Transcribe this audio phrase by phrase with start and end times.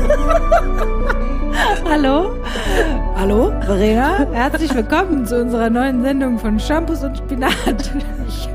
[1.84, 2.36] Hallo?
[3.16, 4.26] Hallo, Verena?
[4.32, 7.92] Herzlich willkommen zu unserer neuen Sendung von Shampoos und Spinat.
[8.28, 8.48] Ich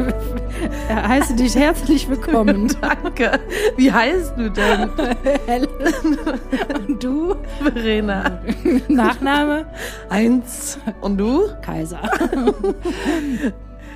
[0.90, 2.68] heiße dich herzlich willkommen.
[2.82, 3.40] Danke.
[3.78, 4.90] Wie heißt du denn?
[5.46, 5.68] Helen.
[6.88, 7.36] Und du?
[7.62, 8.40] Verena.
[8.88, 9.66] Nachname?
[10.10, 10.80] Eins.
[11.02, 11.50] Und du?
[11.62, 12.02] Kaiser.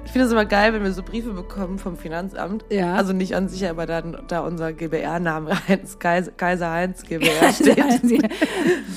[0.10, 2.66] Ich finde es immer geil, wenn wir so Briefe bekommen vom Finanzamt.
[2.72, 2.96] Ja.
[2.96, 8.28] Also nicht an sich, aber dann da unser GBR-Name Heinz Kaiser, Kaiser Heinz GBR steht.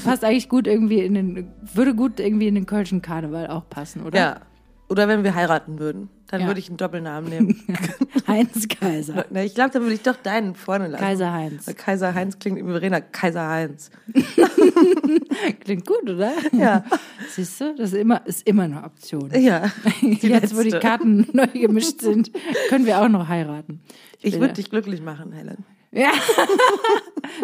[0.05, 4.07] Passt eigentlich gut irgendwie in den, würde gut irgendwie in den Kölschen Karneval auch passen,
[4.07, 4.19] oder?
[4.19, 4.41] Ja.
[4.89, 6.47] Oder wenn wir heiraten würden, dann Ja.
[6.49, 7.63] würde ich einen Doppelnamen nehmen.
[8.27, 9.27] Heinz Kaiser.
[9.31, 11.05] Na, ich glaube, dann würde ich doch deinen vorne lassen.
[11.05, 11.67] Kaiser Heinz.
[11.67, 13.01] Weil Kaiser Heinz klingt wie Verena.
[13.01, 13.91] Kaiser Heinz.
[15.61, 16.33] Klingt gut, oder?
[16.53, 16.85] Ja.
[17.31, 19.31] Siehst du, das ist immer, ist immer eine Option.
[19.39, 19.71] Ja.
[20.01, 20.81] Jetzt, wo die letzte.
[20.81, 22.31] Karten neu gemischt sind,
[22.69, 23.81] können wir auch noch heiraten.
[24.21, 25.65] Ich bin würde ja- dich glücklich machen, Helen.
[25.91, 26.11] Ja.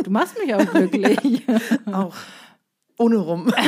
[0.03, 1.43] Du machst mich auch glücklich.
[1.93, 2.15] Auch.
[2.99, 3.53] Ohne rum.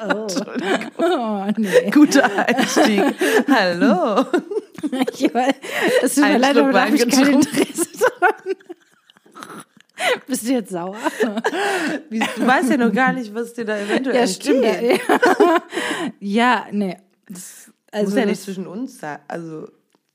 [0.98, 1.90] Oh, nee.
[1.90, 3.02] Guter Einstieg.
[3.48, 4.24] Hallo.
[5.12, 5.54] Ich weiß,
[6.02, 7.34] es tut mir leid, aber da habe ich kein.
[7.34, 8.54] Interesse dran.
[10.26, 10.96] Bist du jetzt sauer?
[12.10, 14.64] Du weißt ja noch gar nicht, was dir da eventuell Ja, stimmt.
[14.64, 14.98] Ja,
[16.20, 16.96] ja nee.
[17.28, 19.18] Das, also Muss ja nicht das, zwischen uns sein.
[19.28, 19.68] Also,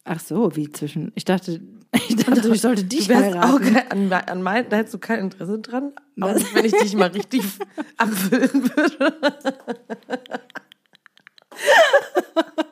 [0.03, 1.11] ach so, wie zwischen.
[1.13, 1.61] Ich dachte,
[2.07, 3.73] ich dachte, ich sollte dich du auch heiraten.
[3.73, 5.93] kein, an, an mein, da hättest du kein Interesse dran.
[6.19, 7.43] Auch nicht, wenn ich dich mal richtig
[7.97, 9.13] abfüllen würde.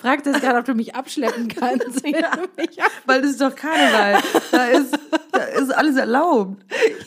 [0.00, 2.02] Fragt jetzt gerade, ob du mich abschleppen kannst.
[2.12, 2.86] Ja.
[3.06, 4.18] Weil das ist doch Karneval.
[4.50, 4.98] Da ist,
[5.32, 6.62] da ist alles erlaubt.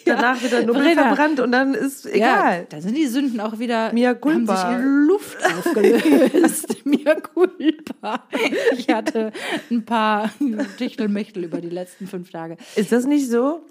[0.05, 2.59] Danach wird der Nubbel verbrannt und dann ist egal.
[2.59, 4.55] Ja, da sind die Sünden auch wieder Mia haben culpa.
[4.55, 6.75] sich in Luft aufgelöst.
[6.85, 8.23] Mia culpa.
[8.77, 9.31] Ich hatte
[9.71, 10.31] ein paar
[10.77, 12.57] Tichtelmächtel über die letzten fünf Tage.
[12.75, 13.61] Ist das nicht so?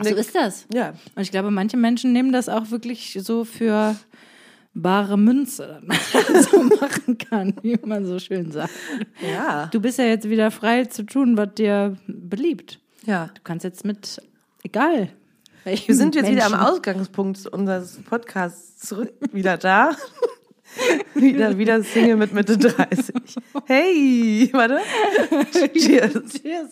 [0.00, 0.66] So ist das.
[0.72, 0.94] ja.
[1.14, 3.94] Und ich glaube, manche Menschen nehmen das auch wirklich so für
[4.74, 8.72] bare Münze, das so machen kann, wie man so schön sagt.
[9.20, 9.66] Ja.
[9.66, 12.80] Du bist ja jetzt wieder frei zu tun, was dir beliebt.
[13.04, 13.26] ja.
[13.34, 14.20] Du kannst jetzt mit,
[14.62, 15.08] egal.
[15.64, 19.92] Wir sind jetzt wieder am Ausgangspunkt unseres Podcasts zurück, wieder da.
[21.14, 23.14] wieder, wieder Single mit Mitte 30.
[23.66, 24.78] Hey, warte.
[25.76, 26.12] Cheers.
[26.42, 26.70] Cheers.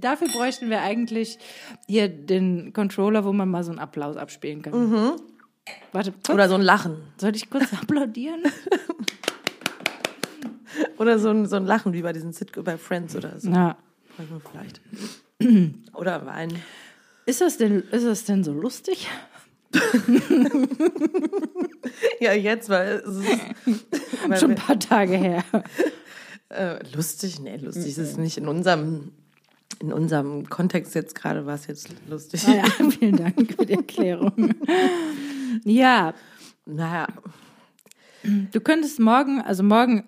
[0.00, 1.38] Dafür bräuchten wir eigentlich
[1.86, 5.18] hier den Controller, wo man mal so einen Applaus abspielen kann.
[5.92, 6.30] Warte, kurz.
[6.30, 6.96] Oder so ein Lachen.
[7.18, 8.42] soll ich kurz applaudieren?
[10.98, 13.48] Oder so ein, so ein Lachen wie bei diesen Sitcom bei Friends oder so.
[13.50, 14.80] Manchmal vielleicht.
[15.94, 16.52] Oder Wein.
[17.26, 19.08] ist das denn, ist das denn so lustig?
[22.20, 23.28] Ja, jetzt, weil es ist,
[24.28, 25.44] weil Schon ein paar Tage her.
[26.48, 28.36] äh, lustig, nee, lustig ist es nicht.
[28.38, 29.12] In unserem,
[29.80, 32.42] in unserem Kontext jetzt gerade war es jetzt lustig.
[32.48, 34.54] Ah ja, vielen Dank für die Erklärung.
[35.64, 36.14] Ja,
[36.66, 37.06] Naja,
[38.24, 40.04] du könntest morgen, also morgen,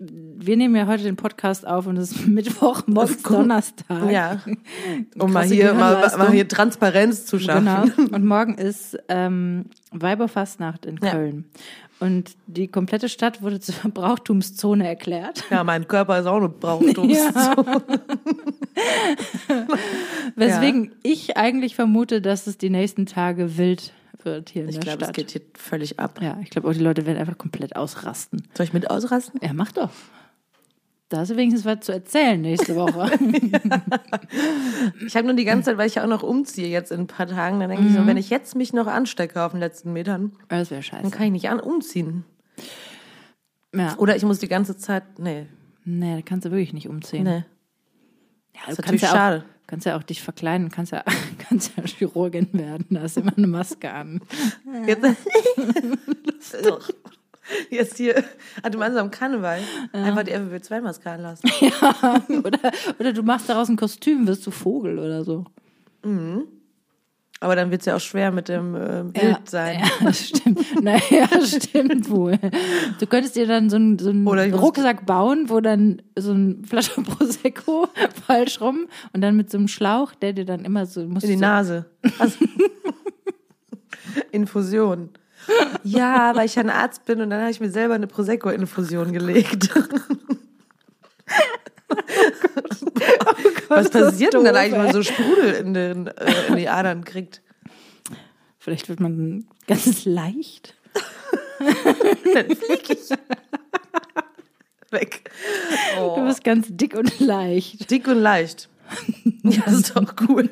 [0.00, 4.10] wir nehmen ja heute den Podcast auf und es ist Mittwoch, morgen ist Donnerstag.
[4.10, 4.40] ja.
[5.18, 7.92] Um mal hier, mal, mal hier Transparenz zu schaffen.
[7.96, 8.08] Genau.
[8.16, 11.10] Und morgen ist ähm, Weiberfastnacht in Ja.
[11.12, 11.44] Köln.
[12.00, 15.44] Und die komplette Stadt wurde zur Brauchtumszone erklärt.
[15.50, 17.82] Ja, mein Körper ist auch eine Brauchtumszone.
[20.36, 23.92] Weswegen ich eigentlich vermute, dass es die nächsten Tage wild
[24.24, 25.16] wird hier in Ich der glaube, es Stadt.
[25.16, 26.20] geht hier völlig ab.
[26.22, 28.42] ja, ich glaube auch, die Leute werden einfach komplett ausrasten.
[28.54, 29.40] Soll ich mit ausrasten?
[29.42, 29.90] Ja, mach doch.
[31.10, 33.10] Da hast du wenigstens was zu erzählen nächste Woche.
[35.06, 37.06] Ich habe nur die ganze Zeit, weil ich ja auch noch umziehe jetzt in ein
[37.06, 39.92] paar Tagen, dann denke ich so, wenn ich jetzt mich noch anstecke auf den letzten
[39.92, 41.10] Metern, das wäre dann scheiße.
[41.10, 42.24] kann ich nicht an umziehen.
[43.74, 43.96] Ja.
[43.98, 45.46] Oder ich muss die ganze Zeit, nee,
[45.84, 47.24] Nee, da kannst du wirklich nicht umziehen.
[47.24, 47.44] nee.
[48.54, 49.44] Ja, Das ist natürlich ja, auch, schade.
[49.68, 51.04] Kannst ja auch dich verkleiden, kannst ja,
[51.48, 54.20] kannst ja Chirurgin werden, da hast du immer eine Maske an.
[54.86, 55.04] Jetzt,
[57.70, 58.24] jetzt hier,
[58.62, 59.60] ah, du meinst am Karneval,
[59.92, 61.48] einfach die FFP2-Maske anlassen.
[61.60, 65.44] Ja, oder, oder du machst daraus ein Kostüm, wirst du Vogel oder so.
[67.40, 69.80] Aber dann wird es ja auch schwer mit dem äh, Bild sein.
[70.00, 70.82] Ja, stimmt.
[70.82, 72.36] Naja, stimmt wohl.
[72.98, 77.00] Du könntest dir dann so einen, so einen Rucksack bauen, wo dann so ein Flasche
[77.02, 77.88] Prosecco
[78.26, 81.06] falsch rum und dann mit so einem Schlauch, der dir dann immer so...
[81.06, 81.86] Musst In die so, Nase.
[82.18, 82.38] Also,
[84.32, 85.10] Infusion.
[85.84, 89.12] Ja, weil ich ja ein Arzt bin und dann habe ich mir selber eine Prosecco-Infusion
[89.12, 89.70] gelegt.
[93.68, 97.04] Was passiert denn dann eigentlich, wenn man so Sprudel in, den, äh, in die Adern
[97.04, 97.42] kriegt?
[98.58, 100.74] Vielleicht wird man ganz leicht.
[102.34, 103.10] Dann flieg ich.
[104.90, 105.30] Weg.
[105.96, 106.24] Du Oh.
[106.24, 107.90] bist ganz dick und leicht.
[107.90, 108.68] Dick und leicht.
[109.42, 110.48] Ja, das ist doch cool.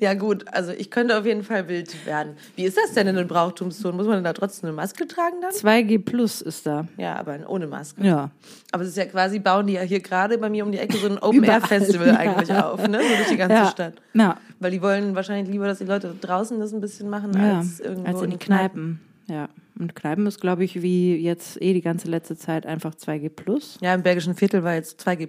[0.00, 2.36] Ja, gut, also ich könnte auf jeden Fall wild werden.
[2.56, 3.96] Wie ist das denn in den Brauchtumszonen?
[3.96, 5.50] Muss man denn da trotzdem eine Maske tragen dann?
[5.50, 6.86] 2G Plus ist da.
[6.96, 8.04] Ja, aber ohne Maske.
[8.04, 8.30] Ja.
[8.72, 10.96] Aber es ist ja quasi, bauen die ja hier gerade bei mir um die Ecke
[10.98, 12.16] so ein Open-Air-Festival ja.
[12.16, 13.00] eigentlich auf, ne?
[13.02, 13.66] So durch die ganze Ja.
[13.70, 13.94] Stadt.
[14.14, 14.36] Ja.
[14.60, 17.58] Weil die wollen wahrscheinlich lieber, dass die Leute draußen das ein bisschen machen, ja.
[17.58, 19.00] als irgendwo Als in den Kneipen.
[19.26, 19.48] Ja.
[19.78, 23.78] Und Kneipen ist, glaube ich, wie jetzt eh die ganze letzte Zeit einfach 2G Plus.
[23.80, 25.28] Ja, im Bergischen Viertel war jetzt 2G++.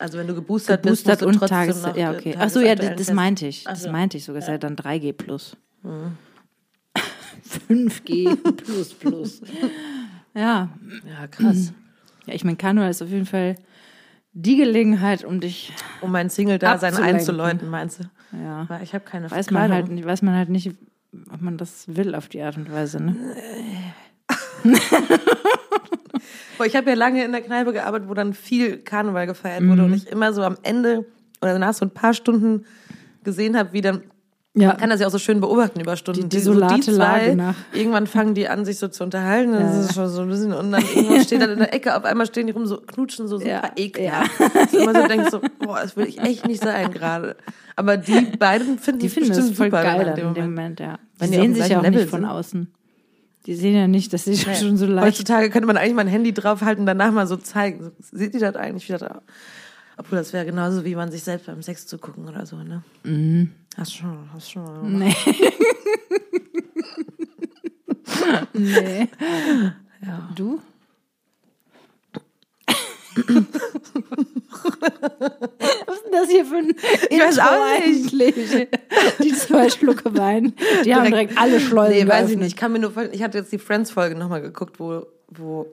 [0.00, 1.86] Also wenn du geboostert, bist, Boostert musst und Tages...
[1.94, 2.34] Ja, okay.
[2.38, 3.64] Ach so, ja, das, das meinte ich.
[3.64, 3.92] Das so.
[3.92, 4.40] meinte ich sogar.
[4.40, 5.56] Das ist ja dann 3G Plus.
[7.68, 9.42] 5G Plus Plus.
[10.34, 10.70] Ja.
[11.06, 11.72] Ja, krass.
[12.26, 13.56] Ja, ich meine, Karneval ist auf jeden Fall
[14.32, 15.72] die Gelegenheit, um dich...
[16.00, 18.04] Um mein Single-Dasein einzuläuten, meinst du?
[18.42, 18.64] Ja.
[18.68, 19.74] Weil ich habe keine Weiß man, Verkleidung.
[19.76, 20.70] halt, nicht- weiß man halt nicht,
[21.30, 23.16] ob man das will auf die Art und Weise, ne?
[26.60, 29.80] Boah, ich habe ja lange in der Kneipe gearbeitet, wo dann viel Karneval gefeiert wurde
[29.80, 29.92] Mhm.
[29.92, 31.06] und ich immer so am Ende
[31.40, 32.66] oder nach so ein paar Stunden
[33.24, 34.02] gesehen habe, wie dann
[34.52, 34.68] Ja.
[34.68, 36.20] man kann das ja auch so schön beobachten über Stunden.
[36.22, 37.54] Die desolate Lage nach.
[37.72, 39.52] Irgendwann fangen die an, sich so zu unterhalten.
[39.52, 40.52] Das ist schon so ein bisschen.
[40.52, 43.26] Und dann irgendwann steht dann in der Ecke, auf einmal stehen die rum, so knutschen,
[43.26, 43.62] so super Ja.
[43.76, 44.30] ekelhaft.
[44.54, 47.36] Dass du immer so denkst, so, boah, das will ich echt nicht sein gerade.
[47.76, 50.98] Aber die beiden finden Die finden bestimmt das voll super geil in dem Moment, ja.
[51.22, 52.28] Die die sehen sich ja auch nicht Level von sind.
[52.28, 52.68] außen.
[53.46, 55.06] Die sehen ja nicht, dass sie schon so leicht...
[55.06, 57.84] Heutzutage könnte man eigentlich mal ein Handy draufhalten und danach mal so zeigen.
[57.84, 59.22] So, Seht ihr das eigentlich wieder?
[59.96, 62.82] Obwohl, das wäre genauso wie man sich selbst beim Sex zugucken oder so, ne?
[63.04, 63.50] Mhm.
[63.76, 64.64] Hast schon, hast schon.
[64.64, 65.16] gemacht.
[68.52, 68.54] Nee.
[69.08, 69.08] nee.
[70.34, 70.60] Du?
[75.86, 76.74] Was ist denn das hier für ein
[77.10, 78.14] Ich weiß auch nicht.
[78.14, 78.68] eigentlich?
[79.22, 82.48] Die zwei Schlucke Wein, die haben direkt alle Schleusen Nee, weiß ich nicht.
[82.48, 85.66] Ich kann mir nur ich hatte jetzt die Friends-Folge nochmal geguckt, wo, wo,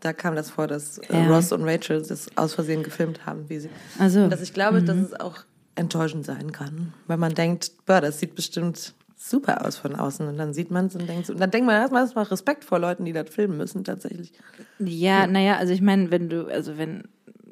[0.00, 1.28] da kam das vor, dass äh, Ja.
[1.28, 3.70] Ross und Rachel das aus Versehen gefilmt haben, wie sie.
[3.98, 5.38] Also, dass ich glaube, dass es auch
[5.76, 8.94] enttäuschend sein kann, weil man denkt, boah, das sieht bestimmt
[9.30, 11.66] super aus von außen und dann sieht man es und denkt so, und dann denkt
[11.66, 14.32] man erstmal erstmal Respekt vor Leuten, die das filmen müssen tatsächlich.
[14.78, 17.04] ja, naja, also ich meine, wenn du, also wenn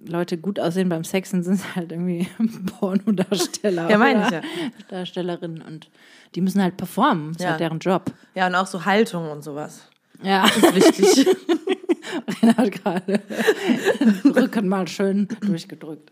[0.04, 2.28] Leute gut aussehen beim Sexen, sind es halt irgendwie
[2.80, 3.88] Pornodarsteller.
[3.88, 4.40] Ja, meine ich ja.
[4.88, 5.88] Darstellerinnen und
[6.34, 7.28] die müssen halt performen.
[7.28, 7.50] Das ist Ja.
[7.50, 8.12] halt deren Job.
[8.34, 9.88] Ja, und auch so Haltung und sowas.
[10.22, 11.26] Ja, Ist wichtig.
[12.42, 13.18] Renat hat gerade
[14.00, 16.10] den Rücken mal schön durchgedrückt.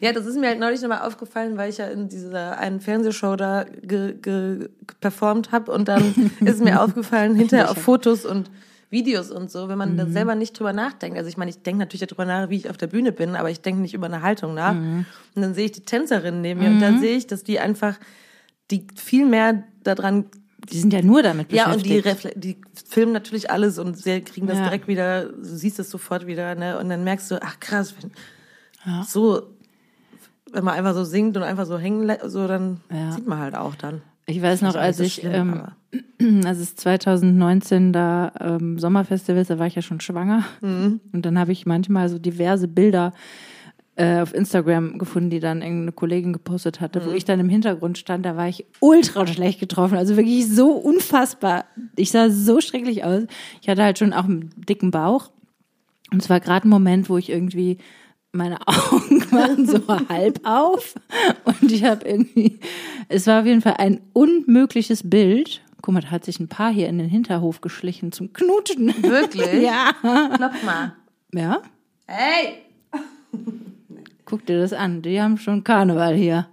[0.00, 3.36] Ja, das ist mir halt neulich nochmal aufgefallen, weil ich ja in dieser einen Fernsehshow
[3.36, 4.68] da ge, ge,
[5.00, 6.14] performt habe und dann
[6.44, 8.50] ist mir aufgefallen, hinterher auf Fotos und
[8.90, 11.18] Videos und so, wenn man da selber nicht drüber nachdenkt.
[11.18, 13.50] Also ich meine, ich denke natürlich darüber nach, wie ich auf der Bühne bin, aber
[13.50, 14.74] ich denke nicht über eine Haltung nach.
[15.34, 17.98] Und dann sehe ich die Tänzerinnen neben mir und dann sehe ich, dass die einfach,
[18.70, 20.24] die viel mehr daran
[20.70, 22.34] Die sind ja nur damit ja, und die, beschäftigt.
[22.42, 22.56] die
[22.88, 24.64] filmen natürlich alles und sie kriegen das Ja.
[24.64, 26.78] direkt wieder, du siehst es sofort wieder, ne?
[26.78, 28.10] Und dann merkst du, ach krass, wenn
[28.86, 29.02] Ja.
[29.02, 29.42] so,
[30.52, 33.12] wenn man einfach so singt und einfach so hängen, so dann Ja.
[33.12, 34.02] sieht man halt auch dann.
[34.26, 35.62] ich weiß noch, auch als so ich, schlimm,
[36.20, 40.44] ähm, als es 2019 da ähm, Sommerfestivals, da war ich ja schon schwanger.
[40.60, 41.00] Mhm.
[41.12, 43.12] Und dann habe ich manchmal so diverse Bilder
[43.96, 47.04] äh, auf Instagram gefunden, die dann irgendeine Kollegin gepostet hatte, Mhm.
[47.06, 49.96] wo ich dann im Hintergrund stand, da war ich ultra schlecht getroffen.
[49.96, 51.64] Also wirklich so unfassbar.
[51.96, 53.22] Ich sah so schrecklich aus.
[53.60, 55.30] Ich hatte halt schon auch einen dicken Bauch.
[56.12, 57.78] Und es war gerade ein Moment, wo ich irgendwie
[58.38, 60.94] meine Augen waren so halb auf
[61.44, 62.58] und ich habe irgendwie,
[63.08, 65.60] es war auf jeden Fall ein unmögliches Bild.
[65.82, 68.94] Guck mal, da hat sich ein Paar hier in den Hinterhof geschlichen zum Knutschen.
[69.02, 69.52] Wirklich?
[69.62, 69.92] Ja.
[70.34, 70.94] Klopf mal.
[71.34, 71.62] Ja?
[72.06, 72.62] Hey!
[74.24, 75.02] Guck dir das an.
[75.02, 76.48] Die haben schon Karneval hier.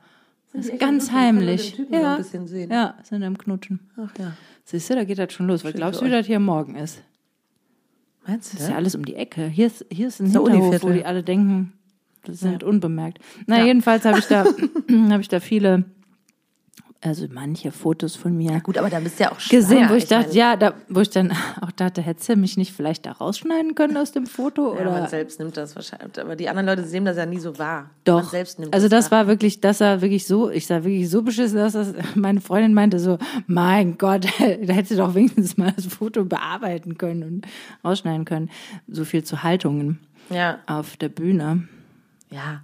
[0.54, 1.78] Das ist ganz heimlich.
[1.90, 2.20] Ja.
[2.70, 3.80] ja, sind am Knutschen.
[3.98, 4.34] Ach ja.
[4.64, 5.64] Siehst du, da geht das schon los.
[5.64, 7.02] Was glaubst du, wie das hier morgen ist?
[8.28, 9.48] Meinst du Das ist ja alles um die Ecke.
[9.48, 11.74] Hier ist, hier ist ein So Hinterhof, wo die alle denken,
[12.24, 13.20] das sind unbemerkt.
[13.48, 13.66] Na, Ja.
[13.66, 14.46] jedenfalls habe ich da,
[15.10, 15.86] habe ich da viele,
[17.08, 19.90] also manche Fotos von mir Gut, aber da bist du ja auch gesehen, schwanger.
[19.90, 21.32] wo ich, dachte, meine, ja, da, wo ich dann
[21.62, 24.74] auch dachte, hättest du mich nicht vielleicht da rausschneiden können aus dem Foto?
[24.76, 24.92] Ja, oder?
[24.92, 26.20] man selbst nimmt das wahrscheinlich.
[26.20, 27.82] Aber die anderen Leute sehen das ja nie so wahr.
[27.84, 28.30] Man Doch.
[28.30, 29.22] selbst nimmt also das wahr.
[29.22, 32.74] war wirklich, das sah wirklich so, ich sah wirklich so beschissen aus, dass meine Freundin
[32.74, 37.48] meinte so, mein Gott, da hättest du doch wenigstens mal das Foto bearbeiten können und
[37.84, 38.50] ausschneiden können.
[38.88, 40.60] So viel zu Haltungen Ja.
[40.68, 41.68] auf der Bühne.
[42.32, 42.62] Ja.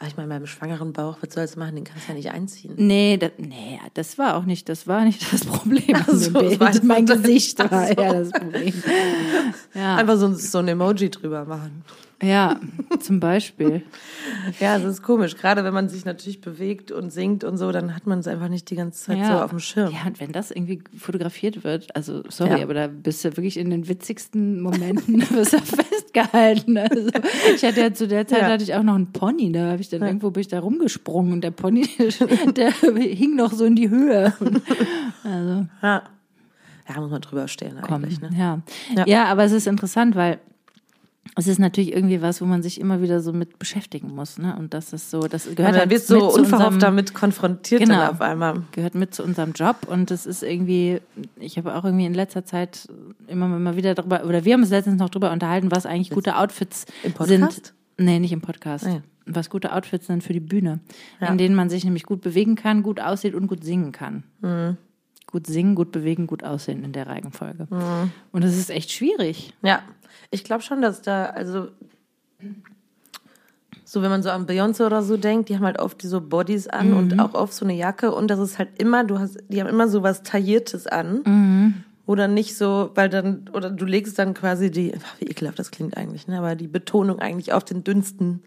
[0.00, 1.74] Aber ich meine, beim schwangeren Bauch, was sollst du machen?
[1.74, 2.74] Den kannst du ja nicht einziehen.
[2.76, 6.82] Nee, das, nee, das war auch nicht, das war nicht das Problem Ach so, einfach
[6.84, 7.94] mein das- Gesicht war so.
[8.00, 8.72] ja das Problem.
[9.74, 9.96] Ja.
[9.96, 11.84] Einfach so, ein- so ein Emoji drüber machen.
[12.20, 12.58] Ja,
[12.98, 13.82] zum Beispiel.
[14.60, 15.36] ja, es ist komisch.
[15.36, 18.48] Gerade wenn man sich natürlich bewegt und singt und so, dann hat man es einfach
[18.48, 19.36] nicht die ganze Zeit ja.
[19.36, 19.92] so auf dem Schirm.
[19.92, 22.64] Ja, und wenn das irgendwie fotografiert wird, also sorry, ja.
[22.64, 26.76] aber da bist du wirklich in den witzigsten Momenten wirst du festgehalten.
[26.76, 27.08] Also
[27.54, 28.48] ich hatte ja zu der Zeit ja.
[28.48, 31.34] hatte ich auch noch einen Pony, da habe ich dann irgendwo bin ich da rumgesprungen
[31.34, 31.88] und der Pony,
[32.56, 34.32] der hing noch so in die Höhe.
[35.22, 35.66] Also.
[35.82, 36.02] Ja.
[36.88, 38.20] Ja, muss man drüber stehen eigentlich.
[38.20, 38.30] Ne?
[38.34, 38.62] ja.
[39.06, 40.40] Ja, aber es ist interessant, weil
[41.36, 44.56] es ist natürlich irgendwie was, wo man sich immer wieder so mit beschäftigen muss, ne?
[44.58, 47.98] Und das ist so, das gehört ja, dann halt wirst so unverhofft damit konfrontiert genau,
[47.98, 48.62] dann auf einmal.
[48.72, 51.00] Gehört mit zu unserem Job und das ist irgendwie,
[51.38, 52.88] ich habe auch irgendwie in letzter Zeit
[53.26, 56.36] immer mal wieder darüber, oder wir haben uns letztens noch darüber unterhalten, was eigentlich gute
[56.36, 57.52] Outfits Im Podcast?
[57.52, 57.74] sind.
[57.98, 58.86] Nee, nicht im Podcast.
[58.86, 59.02] Ah, ja.
[59.26, 60.80] Was gute Outfits sind für die Bühne,
[61.20, 61.28] ja.
[61.28, 64.22] in denen man sich nämlich gut bewegen kann, gut aussieht und gut singen kann.
[64.40, 64.76] Mhm
[65.30, 67.68] gut singen, gut bewegen, gut aussehen in der Reihenfolge.
[67.70, 68.10] Mhm.
[68.32, 69.52] Und das ist echt schwierig.
[69.62, 69.82] Ja,
[70.30, 71.68] ich glaube schon, dass da, also
[73.84, 76.68] so wenn man so an Beyoncé oder so denkt, die haben halt oft diese Bodies
[76.68, 76.96] an mhm.
[76.96, 79.68] und auch oft so eine Jacke und das ist halt immer, du hast, die haben
[79.68, 81.22] immer so was Tailliertes an.
[81.24, 81.74] Mhm.
[82.04, 85.96] Oder nicht so, weil dann, oder du legst dann quasi die, wie ekelhaft das klingt
[85.96, 88.42] eigentlich, ne, aber die Betonung eigentlich auf den dünnsten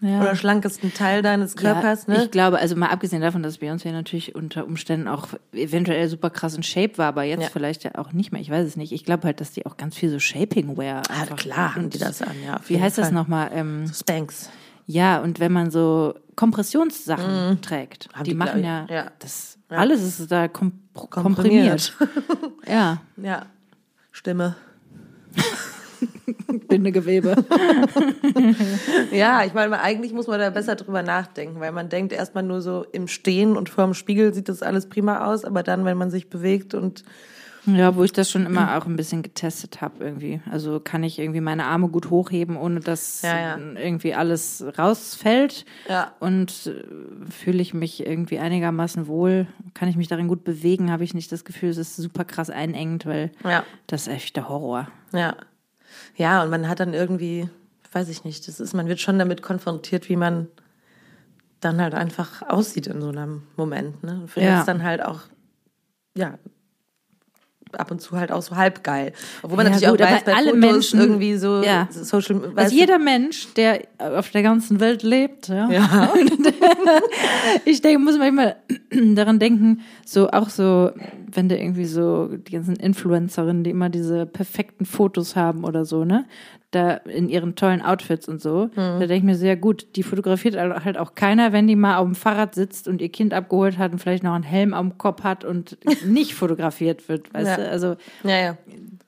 [0.00, 0.20] ja.
[0.20, 2.06] oder schlankesten Teil deines Körpers.
[2.06, 2.24] Ja, ne?
[2.24, 6.54] Ich glaube, also mal abgesehen davon, dass Beyoncé natürlich unter Umständen auch eventuell super krass
[6.54, 7.48] in Shape war, aber jetzt ja.
[7.52, 8.40] vielleicht ja auch nicht mehr.
[8.40, 8.92] Ich weiß es nicht.
[8.92, 11.36] Ich glaube halt, dass die auch ganz viel so Shaping-Wear ah, einfach.
[11.36, 12.60] klar, haben die das an, ja.
[12.66, 13.04] Wie heißt Fall.
[13.04, 13.50] das nochmal?
[13.52, 14.50] Ähm, so Spanks.
[14.86, 17.62] Ja, und wenn man so Kompressionssachen mm.
[17.62, 21.94] trägt, haben die, die machen ja, ja, das alles ist da kom komprimiert.
[21.96, 22.62] komprimiert.
[22.66, 23.00] ja.
[23.16, 23.46] Ja.
[24.10, 24.56] Stimme.
[26.68, 27.36] Bindegewebe.
[29.12, 32.60] ja, ich meine, eigentlich muss man da besser drüber nachdenken, weil man denkt erstmal nur
[32.60, 35.98] so im Stehen und vor dem Spiegel sieht das alles prima aus, aber dann, wenn
[35.98, 37.04] man sich bewegt und
[37.66, 40.40] ja, wo ich das schon immer auch ein bisschen getestet habe irgendwie.
[40.50, 43.58] Also kann ich irgendwie meine Arme gut hochheben, ohne dass ja, ja.
[43.58, 45.66] irgendwie alles rausfällt.
[45.88, 46.14] Ja.
[46.20, 51.04] Und äh, fühle ich mich irgendwie einigermaßen wohl, kann ich mich darin gut bewegen, habe
[51.04, 53.64] ich nicht das Gefühl, es ist super krass einengend, weil ja.
[53.86, 54.88] das ist echt der Horror.
[55.12, 55.36] Ja.
[56.20, 57.48] Ja, und man hat dann irgendwie,
[57.92, 60.48] weiß ich nicht, das ist, man wird schon damit konfrontiert, wie man
[61.60, 64.02] dann halt einfach aussieht in so einem Moment.
[64.04, 64.20] Ne?
[64.20, 64.60] Und vielleicht ja.
[64.60, 65.20] ist dann halt auch,
[66.14, 66.38] ja,
[67.78, 69.12] ab und zu halt auch so halb geil.
[69.42, 71.88] Obwohl man ja, natürlich gut, auch weiß, bei alle Fotos Menschen, irgendwie so ja.
[71.90, 75.70] Social Also jeder Mensch, der auf der ganzen Welt lebt, ja.
[75.70, 76.12] ja.
[77.64, 78.56] ich denke, muss manchmal
[79.14, 80.90] daran denken, so auch so,
[81.32, 86.04] wenn der irgendwie so die ganzen Influencerinnen, die immer diese perfekten Fotos haben oder so,
[86.04, 86.26] ne?
[86.70, 88.66] Da in ihren tollen Outfits und so.
[88.66, 88.76] Mhm.
[88.76, 92.06] Da denke ich mir sehr gut, die fotografiert halt auch keiner, wenn die mal auf
[92.06, 95.22] dem Fahrrad sitzt und ihr Kind abgeholt hat und vielleicht noch einen Helm am Kopf
[95.22, 97.56] hat und nicht fotografiert wird, weißt ja.
[97.56, 97.68] du?
[97.68, 98.58] Also ja, ja.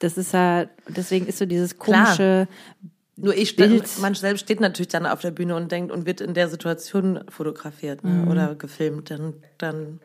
[0.01, 2.93] das ist ja, deswegen ist so dieses komische Klar.
[3.15, 3.85] Nur ich, Bild.
[4.01, 7.21] man selbst steht natürlich dann auf der Bühne und denkt und wird in der Situation
[7.29, 8.11] fotografiert ne?
[8.11, 8.29] mhm.
[8.29, 10.01] oder gefilmt, dann, dann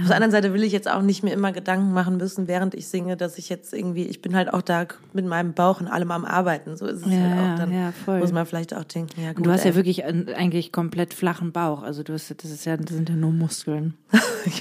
[0.00, 2.74] auf der anderen Seite will ich jetzt auch nicht mehr immer Gedanken machen müssen, während
[2.74, 5.88] ich singe, dass ich jetzt irgendwie, ich bin halt auch da mit meinem Bauch und
[5.88, 6.76] allem am Arbeiten.
[6.76, 7.58] So ist es ja, halt auch.
[7.58, 8.20] Dann ja, voll.
[8.20, 9.46] muss man vielleicht auch denken, ja gut.
[9.46, 9.70] Du hast ey.
[9.70, 11.82] ja wirklich eigentlich komplett flachen Bauch.
[11.82, 13.94] Also du hast, das ist ja, das sind ja nur Muskeln.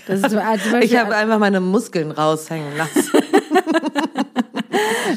[0.07, 3.09] Das ist, also ich habe einfach meine Muskeln raushängen lassen.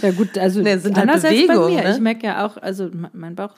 [0.03, 1.93] ja gut, also nee, sind halt Bewegungen, Ne?
[1.93, 3.55] Ich merke ja auch, also mein Bauch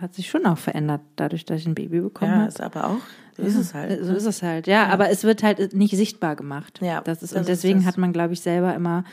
[0.00, 2.42] hat sich schon auch verändert, dadurch, dass ich ein Baby bekommen habe.
[2.42, 3.00] Ja, ist aber auch
[3.40, 4.04] so ist es halt.
[4.04, 4.16] So ne?
[4.16, 6.80] ist es halt, ja, ja, Aber es wird halt nicht sichtbar gemacht.
[6.82, 7.00] Ja.
[7.00, 9.04] Das ist, das und deswegen ist hat man, glaube ich, selber immer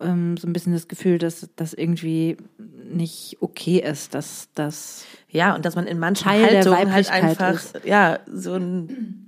[0.00, 5.04] ähm, so ein bisschen das Gefühl, dass das irgendwie nicht okay ist, dass das.
[5.28, 7.80] Ja, und dass man in manchen Teil Haltungen halt einfach, ist.
[7.84, 9.22] ja, so ein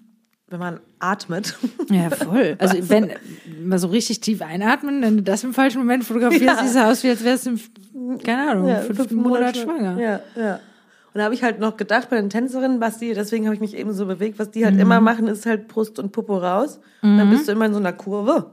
[0.50, 1.56] wenn man atmet.
[1.90, 2.56] Ja, voll.
[2.58, 3.12] Also wenn
[3.62, 6.62] mal so richtig tief einatmen, wenn du das im falschen Moment fotografierst, ja.
[6.62, 7.56] siehst du aus, wie als wärst du,
[8.22, 9.98] keine Ahnung, ja, fünf Monate schwanger.
[9.98, 10.60] Ja, ja.
[11.14, 13.60] Und da habe ich halt noch gedacht bei den Tänzerinnen, was die, deswegen habe ich
[13.60, 14.80] mich eben so bewegt, was die halt mhm.
[14.80, 16.80] immer machen, ist halt Brust und Popo raus.
[17.02, 17.18] Mhm.
[17.18, 18.50] Dann bist du immer in so einer Kurve.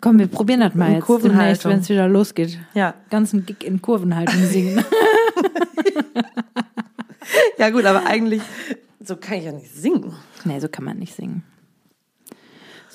[0.00, 2.58] Komm, wir probieren das mal in jetzt demnächst, wenn es wieder losgeht.
[2.74, 2.94] Ja.
[3.10, 4.84] Ganzen Gig in Kurvenhaltung singen.
[7.58, 8.42] ja gut, aber eigentlich,
[9.00, 10.12] so kann ich ja nicht singen.
[10.44, 11.42] Nee, so kann man nicht singen.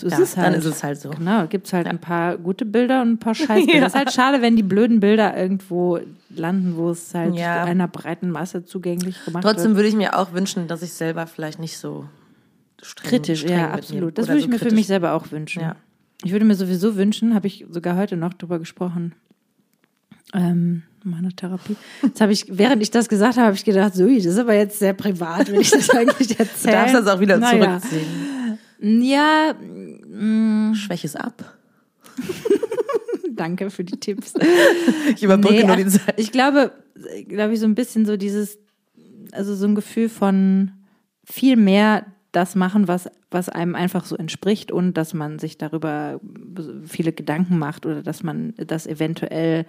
[0.04, 0.48] So ist ja, es halt.
[0.48, 1.12] Dann ist es halt so.
[1.12, 3.74] Genau, gibt es halt ein paar gute Bilder und ein paar Scheißbilder.
[3.74, 3.80] ja.
[3.80, 7.64] Das ist halt schade, wenn die blöden Bilder irgendwo landen, wo es halt ja.
[7.64, 9.78] einer breiten Masse zugänglich gemacht Trotzdem wird.
[9.78, 12.06] würde ich mir auch wünschen, dass ich selber vielleicht nicht so
[12.82, 14.18] streng, kritisch, streng ja, absolut.
[14.18, 14.72] Das würde ich so mir kritisch.
[14.72, 15.62] für mich selber auch wünschen.
[15.62, 15.78] Ja.
[16.26, 19.14] Ich würde mir sowieso wünschen, habe ich sogar heute noch drüber gesprochen,
[20.34, 21.78] ähm, meiner Therapie.
[22.02, 24.54] Jetzt habe ich, während ich das gesagt habe, habe ich gedacht, so, das ist aber
[24.54, 26.76] jetzt sehr privat, wenn ich das eigentlich erzähle.
[26.76, 27.80] Du darfst das auch wieder naja.
[27.80, 28.33] zurückziehen.
[28.84, 29.54] Ja.
[29.60, 30.72] Mh.
[30.72, 30.76] Mm.
[30.76, 31.58] Schwäche es ab.
[33.32, 34.34] Danke für die Tipps.
[35.16, 36.20] Ich überbrücke nee, nur die Zeit.
[36.20, 36.72] Ich glaube,
[37.28, 38.58] glaube ich, so ein bisschen so dieses,
[39.32, 40.72] also so ein Gefühl von
[41.24, 46.20] viel mehr das machen, was, was einem einfach so entspricht und dass man sich darüber
[46.86, 49.66] viele Gedanken macht oder dass man das eventuell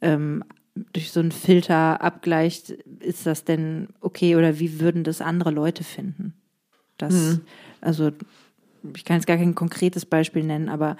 [0.00, 0.44] ähm,
[0.92, 5.84] durch so einen Filter abgleicht, ist das denn okay oder wie würden das andere Leute
[5.84, 6.34] finden?
[6.96, 7.40] Das, mhm.
[7.80, 8.12] also
[8.94, 10.96] ich kann jetzt gar kein konkretes Beispiel nennen, aber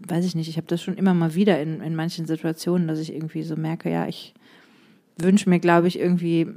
[0.00, 2.98] weiß ich nicht, ich habe das schon immer mal wieder in, in manchen Situationen, dass
[2.98, 4.34] ich irgendwie so merke, ja, ich
[5.16, 6.48] wünsche mir, glaube ich, irgendwie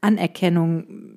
[0.00, 1.16] Anerkennung,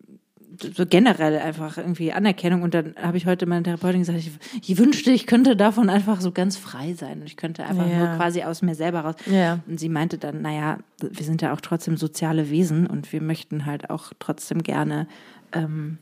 [0.60, 2.62] so generell einfach irgendwie Anerkennung.
[2.62, 4.32] Und dann habe ich heute meiner Therapeutin gesagt, ich,
[4.68, 7.22] ich, wünschte, ich könnte davon einfach so ganz frei sein.
[7.25, 7.98] Ich könnte einfach ja.
[7.98, 9.16] nur quasi aus mir selber raus.
[9.25, 9.60] Ja.
[9.68, 13.66] Und sie meinte dann, naja, wir sind ja auch trotzdem soziale Wesen und wir möchten
[13.66, 15.08] halt auch trotzdem gerne
[15.54, 15.98] ähm,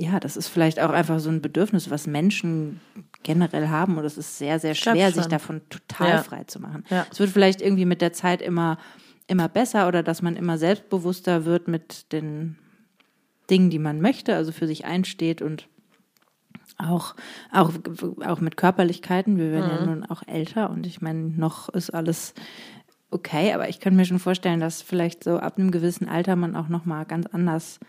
[0.00, 2.80] ja, das ist vielleicht auch einfach so ein Bedürfnis, was Menschen
[3.22, 3.98] generell haben.
[3.98, 6.22] Und es ist sehr, sehr schwer, sich davon total ja.
[6.22, 6.84] frei zu machen.
[6.88, 7.06] Ja.
[7.10, 8.78] Es wird vielleicht irgendwie mit der Zeit immer,
[9.26, 12.56] immer besser oder dass man immer selbstbewusster wird mit den
[13.50, 15.68] Dingen, die man möchte, also für sich einsteht und
[16.78, 17.14] auch,
[17.52, 17.70] auch,
[18.24, 19.36] auch mit Körperlichkeiten.
[19.36, 19.78] Wir werden mhm.
[19.78, 22.32] ja nun auch älter und ich meine, noch ist alles
[23.10, 26.56] okay, aber ich könnte mir schon vorstellen, dass vielleicht so ab einem gewissen Alter man
[26.56, 27.80] auch nochmal ganz anders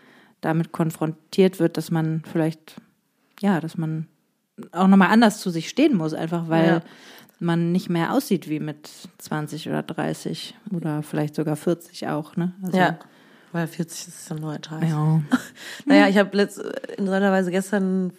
[0.42, 2.76] damit konfrontiert wird, dass man vielleicht,
[3.40, 4.06] ja, dass man
[4.72, 6.82] auch nochmal anders zu sich stehen muss, einfach weil ja.
[7.38, 12.52] man nicht mehr aussieht wie mit 20 oder 30 oder vielleicht sogar 40 auch, ne?
[12.62, 12.98] Also, ja.
[13.52, 14.90] Weil 40 ist ja neue 30.
[14.90, 15.22] Ja.
[15.86, 16.36] naja, ich habe
[16.96, 18.12] in so einer Weise gestern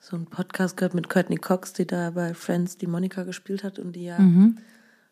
[0.00, 3.78] so einen Podcast gehört mit Courtney Cox, die da bei Friends die Monika gespielt hat
[3.78, 4.58] und die ja mhm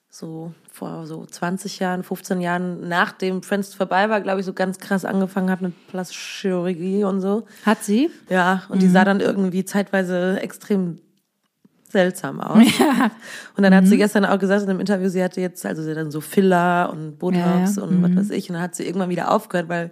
[0.09, 4.79] so vor so 20 Jahren, 15 Jahren, nachdem Friends vorbei war, glaube ich, so ganz
[4.79, 7.47] krass angefangen hat mit plastische Chirurgie und so.
[7.65, 8.11] Hat sie?
[8.29, 8.81] Ja, und mhm.
[8.81, 11.01] die sah dann irgendwie zeitweise extrem
[11.91, 12.63] seltsam aus.
[12.79, 13.11] Ja.
[13.57, 13.77] Und dann mhm.
[13.77, 14.01] hat sie mhm.
[14.01, 16.91] gestern auch gesagt in einem Interview, sie hatte jetzt, also sie hat dann so Filler
[16.93, 18.03] und Botox ja, und mhm.
[18.03, 19.91] was weiß ich, und dann hat sie irgendwann wieder aufgehört, weil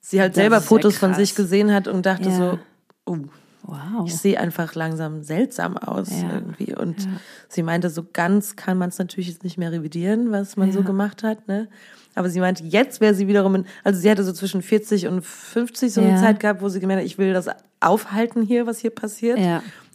[0.00, 2.36] sie halt das selber Fotos von sich gesehen hat und dachte ja.
[2.36, 2.58] so,
[3.06, 3.18] oh,
[3.62, 4.06] Wow.
[4.06, 6.32] Ich sehe einfach langsam seltsam aus ja.
[6.34, 6.74] irgendwie.
[6.74, 7.10] Und ja.
[7.48, 10.74] sie meinte, so ganz kann man es natürlich jetzt nicht mehr revidieren, was man ja.
[10.74, 11.48] so gemacht hat.
[11.48, 11.68] Ne?
[12.14, 15.24] Aber sie meinte, jetzt wäre sie wiederum in, also sie hatte so zwischen 40 und
[15.24, 17.48] 50 so eine Zeit gehabt, wo sie gemeint hat, ich will das
[17.80, 19.38] aufhalten hier, was hier passiert.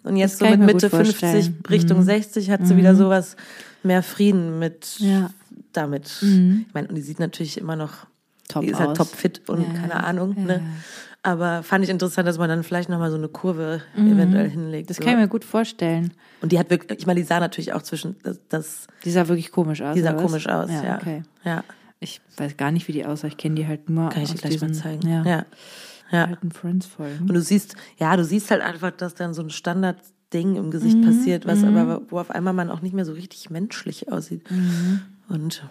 [0.04, 2.04] Und jetzt so mit Mitte 50, Richtung mhm.
[2.04, 2.78] 60 hat sie mhm.
[2.80, 3.36] wieder sowas
[3.84, 5.02] mehr Frieden mit
[5.72, 6.18] damit.
[6.22, 6.66] Mhm.
[6.68, 8.06] Ich meine, und die sieht natürlich immer noch
[8.48, 10.36] top die ist halt top fit und keine Ahnung.
[10.46, 10.62] Ne?
[11.26, 14.12] Aber fand ich interessant, dass man dann vielleicht nochmal so eine Kurve mhm.
[14.12, 14.90] eventuell hinlegt.
[14.90, 15.04] Das so.
[15.04, 16.14] kann ich mir gut vorstellen.
[16.42, 18.40] Und die hat wirklich, ich meine, die sah natürlich auch zwischen das.
[18.50, 19.96] das die sah wirklich komisch aus.
[19.96, 20.84] Die sah komisch aus, ja.
[20.84, 20.96] ja.
[20.98, 21.24] Okay.
[21.46, 21.64] ja.
[22.02, 23.28] Ich weiß gar nicht, wie die aussah.
[23.28, 24.10] Ich kenne die halt nur.
[24.10, 25.08] Kann ich dir gleich diesen, mal zeigen.
[25.08, 25.24] Ja.
[25.24, 25.46] ja.
[26.12, 26.26] ja.
[26.26, 27.22] Alten Friends folgen.
[27.22, 30.98] Und du siehst, ja, du siehst halt einfach, dass dann so ein Standardding im Gesicht
[30.98, 31.06] mhm.
[31.06, 31.78] passiert, was mhm.
[31.78, 34.52] aber, wo auf einmal man auch nicht mehr so richtig menschlich aussieht.
[34.52, 35.04] Mhm.
[35.30, 35.64] Und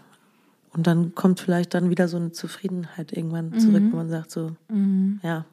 [0.74, 3.92] und dann kommt vielleicht dann wieder so eine Zufriedenheit irgendwann zurück, mhm.
[3.92, 5.20] wo man sagt so, mhm.
[5.22, 5.44] ja.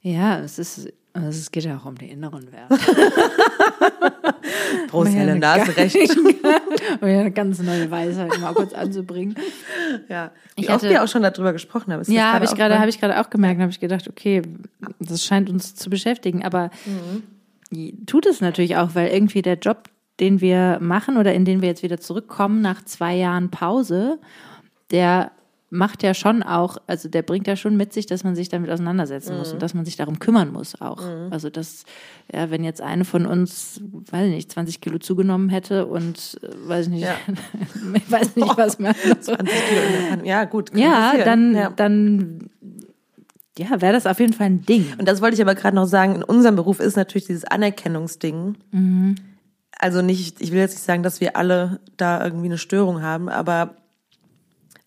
[0.00, 2.76] Ja, es ist, also es geht ja auch um die inneren Werte.
[4.88, 6.16] Prost, Helena, hast recht.
[7.00, 9.36] um ja eine ganz neue Weisheit mal kurz anzubringen.
[10.08, 12.02] Ja, ich hatte wir auch schon darüber gesprochen haben.
[12.10, 14.42] Ja, habe ich gerade, habe ich gerade auch gemerkt, habe ich gedacht, okay,
[14.98, 16.70] das scheint uns zu beschäftigen, aber
[17.70, 18.06] mhm.
[18.06, 21.68] tut es natürlich auch, weil irgendwie der Job, den wir machen oder in den wir
[21.68, 24.18] jetzt wieder zurückkommen nach zwei Jahren Pause
[24.92, 25.32] der
[25.72, 28.68] macht ja schon auch, also der bringt ja schon mit sich, dass man sich damit
[28.68, 29.38] auseinandersetzen mhm.
[29.38, 31.00] muss und dass man sich darum kümmern muss auch.
[31.00, 31.28] Mhm.
[31.30, 31.84] Also dass,
[32.30, 36.68] ja, wenn jetzt eine von uns, weiß ich nicht, 20 Kilo zugenommen hätte und äh,
[36.68, 37.14] weiß nicht, ja.
[37.94, 38.94] ich weiß nicht, was man.
[39.20, 40.76] 20 Kilo, ja gut.
[40.76, 41.70] Ja, dann, ja.
[41.70, 42.50] dann
[43.56, 44.92] ja, wäre das auf jeden Fall ein Ding.
[44.98, 48.58] Und das wollte ich aber gerade noch sagen, in unserem Beruf ist natürlich dieses Anerkennungsding.
[48.72, 49.14] Mhm.
[49.78, 53.30] Also nicht, ich will jetzt nicht sagen, dass wir alle da irgendwie eine Störung haben,
[53.30, 53.76] aber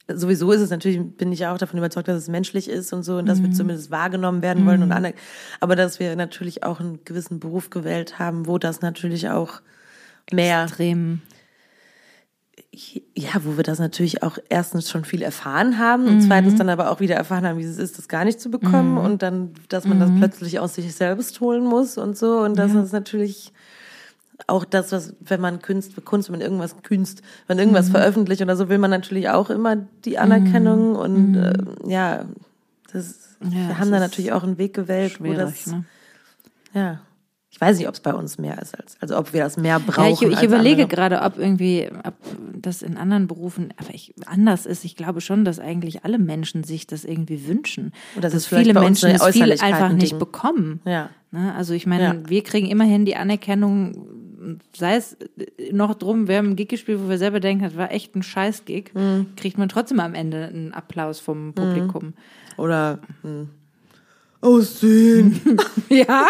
[0.07, 3.17] sowieso ist es natürlich, bin ich auch davon überzeugt, dass es menschlich ist und so
[3.17, 3.43] und dass mhm.
[3.43, 4.83] wir zumindest wahrgenommen werden wollen mhm.
[4.83, 5.13] und andere,
[5.59, 9.61] aber dass wir natürlich auch einen gewissen Beruf gewählt haben, wo das natürlich auch
[10.31, 11.21] mehr extrem
[13.15, 16.21] ja, wo wir das natürlich auch erstens schon viel erfahren haben und mhm.
[16.21, 18.93] zweitens dann aber auch wieder erfahren haben, wie es ist, das gar nicht zu bekommen
[18.93, 18.97] mhm.
[18.97, 20.19] und dann, dass man das mhm.
[20.19, 22.83] plötzlich aus sich selbst holen muss und so und das ja.
[22.83, 23.53] ist natürlich
[24.47, 27.91] auch das, was, wenn man Kunst, Kunst, wenn man irgendwas künst, wenn irgendwas mhm.
[27.91, 30.95] veröffentlicht oder so, will man natürlich auch immer die Anerkennung mhm.
[30.95, 31.43] und mhm.
[31.85, 32.25] äh, ja,
[32.91, 35.85] das, ja, wir haben da natürlich auch einen Weg gewählt, wo das, ne?
[36.73, 37.01] ja.
[37.55, 39.79] Ich weiß nicht, ob es bei uns mehr ist, als, also ob wir das mehr
[39.79, 40.03] brauchen.
[40.03, 40.87] Ja, ich, ich überlege andere.
[40.89, 42.13] gerade, ob irgendwie, ob
[42.53, 44.83] das in anderen Berufen aber ich, anders ist.
[44.83, 47.93] Ich glaube schon, dass eigentlich alle Menschen sich das irgendwie wünschen.
[48.15, 50.81] Und dass, dass viele Menschen es viel einfach nicht bekommen.
[50.83, 51.11] Ja.
[51.31, 51.55] Ne?
[51.55, 52.15] Also ich meine, ja.
[52.29, 54.05] wir kriegen immerhin die Anerkennung
[54.75, 55.17] sei es
[55.71, 58.23] noch drum, wir haben einen Gig gespielt, wo wir selber denken, das war echt ein
[58.23, 59.27] Scheiß-Gig, mhm.
[59.35, 62.05] kriegt man trotzdem am Ende einen Applaus vom Publikum.
[62.05, 62.13] Mhm.
[62.57, 63.49] Oder hm.
[64.41, 65.41] Aussehen.
[65.89, 66.27] ja.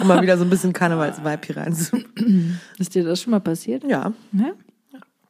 [0.00, 1.72] um mal wieder so ein bisschen Karnevalsvibe hier rein.
[2.78, 3.84] Ist dir das schon mal passiert?
[3.84, 4.12] Ja.
[4.32, 4.52] ja?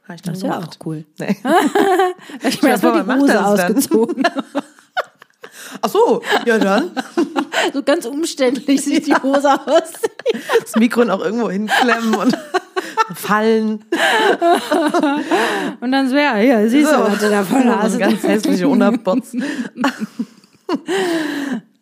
[0.04, 1.04] Habe ich dann das ist ja auch cool.
[1.18, 1.36] Nee.
[2.48, 4.22] ich habe erstmal die Hose ausgezogen.
[5.80, 6.90] Ach so, ja dann.
[7.72, 9.92] So ganz umständlich sieht die Hose aus.
[10.62, 12.36] Das Mikro auch irgendwo hinklemmen und
[13.14, 13.84] fallen.
[15.80, 17.98] Und dann so, ja, ja siehst du, was du da voll hast.
[17.98, 19.32] Ganz hässliche Unterbots.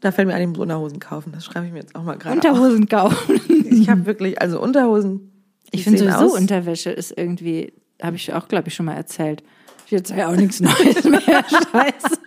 [0.00, 1.32] Da fällt mir ein, ich muss Unterhosen kaufen.
[1.32, 3.10] Das schreibe ich mir jetzt auch mal gerade Unterhosen auf.
[3.10, 3.40] kaufen.
[3.70, 5.32] Ich habe wirklich, also Unterhosen.
[5.72, 6.38] Ich finde sowieso aus.
[6.38, 9.42] Unterwäsche ist irgendwie, habe ich auch, glaube ich, schon mal erzählt.
[9.88, 11.20] Jetzt ja auch nichts Neues mehr.
[11.48, 12.18] Scheiße.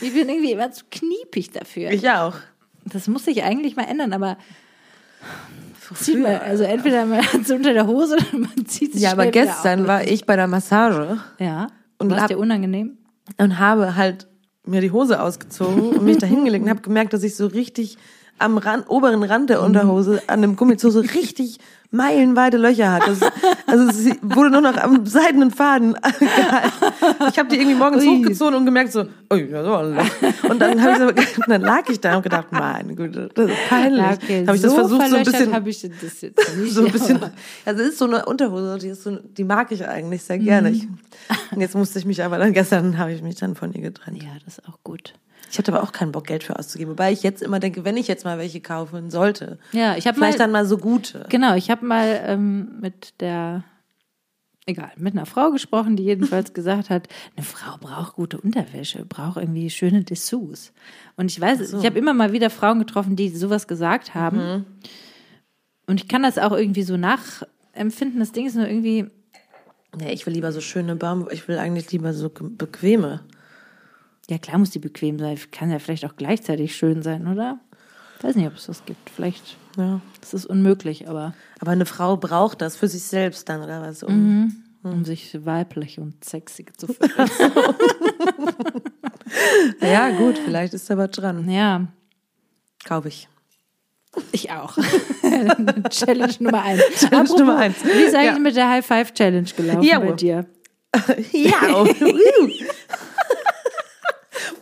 [0.00, 1.90] Ich bin irgendwie immer zu kniepig dafür.
[1.90, 2.34] Ich auch.
[2.84, 4.38] Das muss sich eigentlich mal ändern, aber
[5.94, 9.12] zieht man, also entweder man hat es unter der Hose oder man zieht es Ja,
[9.12, 11.18] aber gestern war ich bei der Massage.
[11.38, 11.68] Ja.
[11.98, 12.98] Und war es dir unangenehm?
[13.36, 14.26] Und habe halt
[14.64, 17.98] mir die Hose ausgezogen und mich da hingelegt und habe gemerkt, dass ich so richtig
[18.38, 21.58] am Rand, oberen Rand der Unterhose an dem Gummizug so richtig
[21.90, 23.02] meilenweite Löcher hat.
[23.06, 23.20] Das,
[23.66, 26.70] also sie wurde nur noch am seidenen Faden gehalten.
[27.30, 28.18] Ich habe die irgendwie morgens Ui.
[28.18, 30.50] hochgezogen und gemerkt so, ui, das war ein Loch.
[30.50, 33.68] Und dann, hab ich so, dann lag ich da und gedacht, meine Güte, das ist
[33.68, 34.04] peinlich.
[34.22, 36.92] Okay, habe ich das so versucht so ein bisschen, ich das jetzt nicht, so ein
[36.92, 37.20] bisschen.
[37.64, 40.70] Also es ist so eine Unterhose, die ist so, die mag ich eigentlich sehr gerne.
[40.70, 40.98] Mhm.
[41.52, 44.22] und jetzt musste ich mich aber dann gestern habe ich mich dann von ihr getrennt.
[44.22, 45.14] Ja, das ist auch gut.
[45.50, 46.92] Ich hatte aber auch keinen Bock, Geld für auszugeben.
[46.92, 50.16] Wobei ich jetzt immer denke, wenn ich jetzt mal welche kaufen sollte, ja, ich habe
[50.16, 51.26] vielleicht mal, dann mal so gute.
[51.28, 53.64] Genau, ich habe mal ähm, mit der,
[54.66, 59.38] egal, mit einer Frau gesprochen, die jedenfalls gesagt hat, eine Frau braucht gute Unterwäsche, braucht
[59.38, 60.72] irgendwie schöne Dessous.
[61.16, 61.78] Und ich weiß, so.
[61.78, 64.36] ich habe immer mal wieder Frauen getroffen, die sowas gesagt haben.
[64.36, 64.66] Mhm.
[65.86, 68.20] Und ich kann das auch irgendwie so nachempfinden.
[68.20, 69.06] Das Ding ist nur irgendwie.
[69.98, 73.22] Ja, ich will lieber so schöne Baum, ich will eigentlich lieber so bequeme.
[74.30, 75.38] Ja, klar muss die bequem sein.
[75.50, 77.60] Kann ja vielleicht auch gleichzeitig schön sein, oder?
[78.18, 79.10] Ich weiß nicht, ob es das gibt.
[79.10, 81.34] Vielleicht, ja, das ist unmöglich, aber.
[81.60, 84.02] Aber eine Frau braucht das für sich selbst dann, oder was?
[84.02, 84.56] Um, mhm.
[84.82, 85.04] um hm.
[85.04, 87.30] sich weiblich und sexy zu fühlen.
[89.80, 91.48] ja, gut, vielleicht ist da was dran.
[91.48, 91.86] Ja.
[92.84, 93.28] Kaufe ich.
[94.32, 94.76] Ich auch.
[95.90, 96.82] Challenge Nummer eins.
[96.98, 97.84] Challenge Apropos, Nummer eins.
[97.84, 98.38] Wie ist eigentlich ja.
[98.38, 100.46] mit der High Five Challenge gelaufen ja, bei dir?
[101.32, 101.86] ja.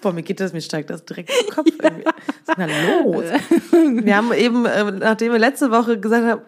[0.01, 1.67] Boah, mir geht das, mir steigt das direkt im Kopf.
[1.83, 2.05] Irgendwie.
[2.05, 2.15] Was
[2.49, 3.25] ist denn los?
[4.05, 6.41] Wir haben eben, äh, nachdem wir letzte Woche gesagt haben,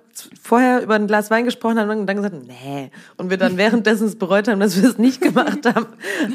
[0.43, 2.91] vorher über ein Glas Wein gesprochen haben und dann gesagt, nee.
[3.17, 5.87] Und wir dann währenddessen es bereut haben, dass wir es nicht gemacht haben,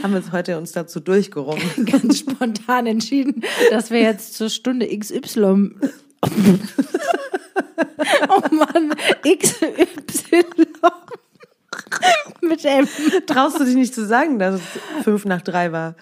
[0.01, 1.63] haben wir es heute uns dazu durchgerungen.
[1.85, 5.71] Ganz spontan entschieden, dass wir jetzt zur Stunde XY
[8.29, 10.43] oh Mann, XY.
[12.41, 12.87] Mit dem.
[13.25, 15.95] Traust du dich nicht zu sagen, dass es fünf nach drei war?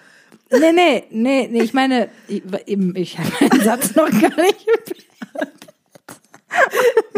[0.52, 2.42] Nee, nee, nee, nee, ich meine, ich,
[2.94, 4.66] ich habe meinen Satz noch gar nicht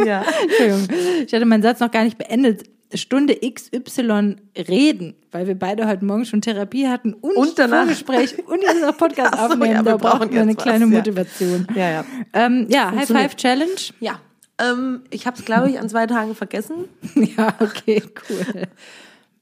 [0.05, 0.25] Ja.
[0.43, 0.89] Entschuldigung.
[1.27, 2.65] Ich hatte meinen Satz noch gar nicht beendet.
[2.95, 8.37] Stunde XY reden, weil wir beide heute Morgen schon Therapie hatten und, und danach Vorgespräch
[8.47, 9.73] und jetzt noch Podcast so, aufnehmen.
[9.73, 11.67] Ja, da brauchen wir eine kleine was, Motivation.
[11.75, 12.05] Ja, ja.
[12.33, 13.81] Ähm, ja, High Five Challenge.
[13.99, 14.21] Ja.
[14.61, 16.85] Ähm, ich habe es, glaube ich, an zwei Tagen vergessen.
[17.37, 18.69] ja, okay, cool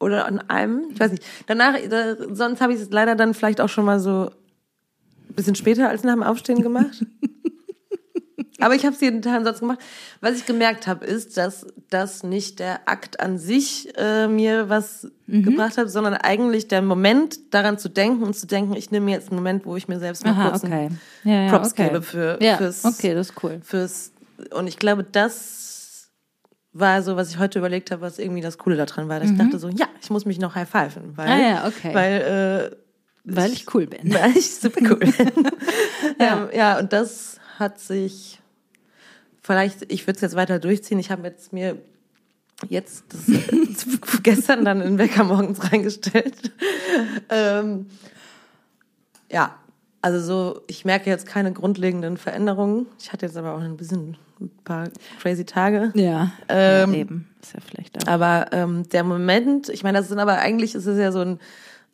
[0.02, 1.24] oder an einem, ich weiß nicht.
[1.46, 4.30] Danach, da, sonst habe ich es leider dann vielleicht auch schon mal so
[5.28, 7.06] ein bisschen später als nach dem Aufstehen gemacht.
[8.60, 9.80] Aber ich habe es jeden Tag sonst gemacht.
[10.20, 15.08] Was ich gemerkt habe, ist, dass das nicht der Akt an sich äh, mir was
[15.26, 15.42] mhm.
[15.42, 19.30] gebracht hat, sondern eigentlich der Moment, daran zu denken und zu denken, ich nehme jetzt
[19.30, 20.90] einen Moment, wo ich mir selbst mal Aha, kurz okay.
[21.24, 21.88] ja, ja, Props okay.
[21.88, 23.60] gebe für, ja, fürs, okay, das ist cool.
[23.64, 24.12] Fürs,
[24.54, 25.71] und ich glaube, das
[26.72, 29.20] war so, was ich heute überlegt habe, was irgendwie das Coole daran war.
[29.20, 29.34] Dass mhm.
[29.34, 31.94] Ich dachte so, ja, ich muss mich noch high pfeifen, weil, ah, ja, okay.
[31.94, 32.76] weil, äh,
[33.24, 34.12] weil ich cool bin.
[34.12, 35.12] Weil ich super cool bin.
[36.18, 36.42] ja.
[36.44, 38.40] Ähm, ja, und das hat sich
[39.42, 40.98] vielleicht, ich würde es jetzt weiter durchziehen.
[40.98, 41.78] Ich habe jetzt mir
[42.68, 43.22] jetzt das,
[44.22, 46.52] gestern dann in Wecker morgens reingestellt.
[47.28, 47.86] ähm,
[49.30, 49.56] ja,
[50.00, 52.86] also so, ich merke jetzt keine grundlegenden Veränderungen.
[52.98, 54.88] Ich hatte jetzt aber auch ein bisschen ein paar
[55.20, 55.92] crazy Tage.
[55.94, 57.28] Ja, ähm, ja eben.
[57.40, 58.12] Ist ja vielleicht auch.
[58.12, 61.38] Aber ähm, der Moment, ich meine, das sind aber eigentlich, ist es ja so ein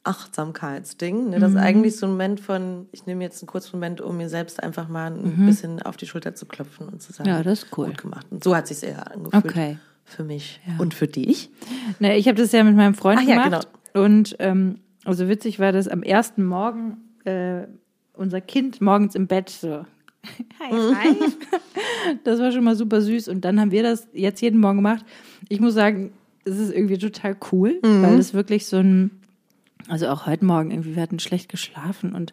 [0.05, 1.31] Achtsamkeitsding.
[1.31, 1.39] Ne?
[1.39, 1.57] Das mhm.
[1.57, 4.63] ist eigentlich so ein Moment von, ich nehme jetzt einen kurzen Moment, um mir selbst
[4.63, 5.47] einfach mal ein mhm.
[5.47, 7.87] bisschen auf die Schulter zu klopfen und zu sagen, ja, das ist cool.
[7.89, 8.27] Gut gemacht.
[8.31, 9.45] Und so hat sich eher angefühlt.
[9.45, 9.79] Okay.
[10.05, 10.61] Für mich.
[10.67, 10.75] Ja.
[10.79, 11.51] Und für dich?
[11.99, 13.53] Ne, ich habe das ja mit meinem Freund Ach, gemacht.
[13.53, 14.05] Ja, genau.
[14.07, 17.67] Und ähm, also witzig war das am ersten Morgen äh,
[18.15, 19.85] unser Kind morgens im Bett so
[20.61, 21.37] High five.
[22.25, 23.29] Das war schon mal super süß.
[23.29, 25.05] Und dann haben wir das jetzt jeden Morgen gemacht.
[25.49, 26.13] Ich muss sagen,
[26.45, 28.03] es ist irgendwie total cool, mhm.
[28.03, 29.11] weil es wirklich so ein,
[29.89, 32.33] also auch heute Morgen irgendwie, wir hatten schlecht geschlafen und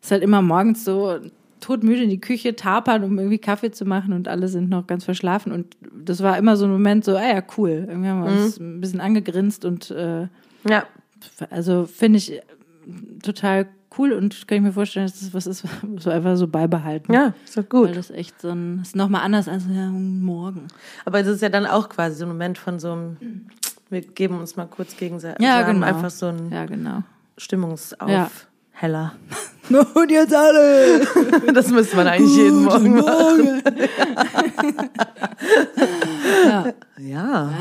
[0.00, 1.18] es ist halt immer morgens so
[1.60, 5.04] todmüde in die Küche tapern, um irgendwie Kaffee zu machen und alle sind noch ganz
[5.04, 5.52] verschlafen.
[5.52, 7.86] Und das war immer so ein Moment so, ah ja, cool.
[7.88, 8.44] Irgendwie haben wir mhm.
[8.44, 10.28] uns ein bisschen angegrinst und äh,
[10.68, 10.86] ja.
[11.50, 12.40] Also finde ich
[13.22, 16.48] total cool und kann ich mir vorstellen, dass das was ist, was wir einfach so
[16.48, 17.12] beibehalten.
[17.12, 17.88] Ja, ist doch gut.
[17.88, 20.68] Weil das echt so ein, ist nochmal anders als ja, morgen.
[21.04, 23.16] Aber das ist ja dann auch quasi so ein Moment von so einem,
[23.90, 25.44] wir geben uns mal kurz gegenseitig.
[25.44, 25.86] Ja, genau.
[25.86, 27.02] Einfach so ein ja, genau.
[27.38, 28.30] Stimmungsaufheller.
[28.80, 29.12] Ja.
[29.94, 31.06] Und jetzt alle!
[31.52, 33.62] Das müsste man eigentlich jeden Morgen machen.
[36.44, 36.72] ja.
[36.98, 37.52] ja.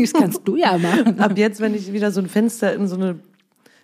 [0.00, 1.18] Das kannst du ja machen.
[1.18, 3.18] Ab jetzt, wenn ich wieder so ein Fenster in so eine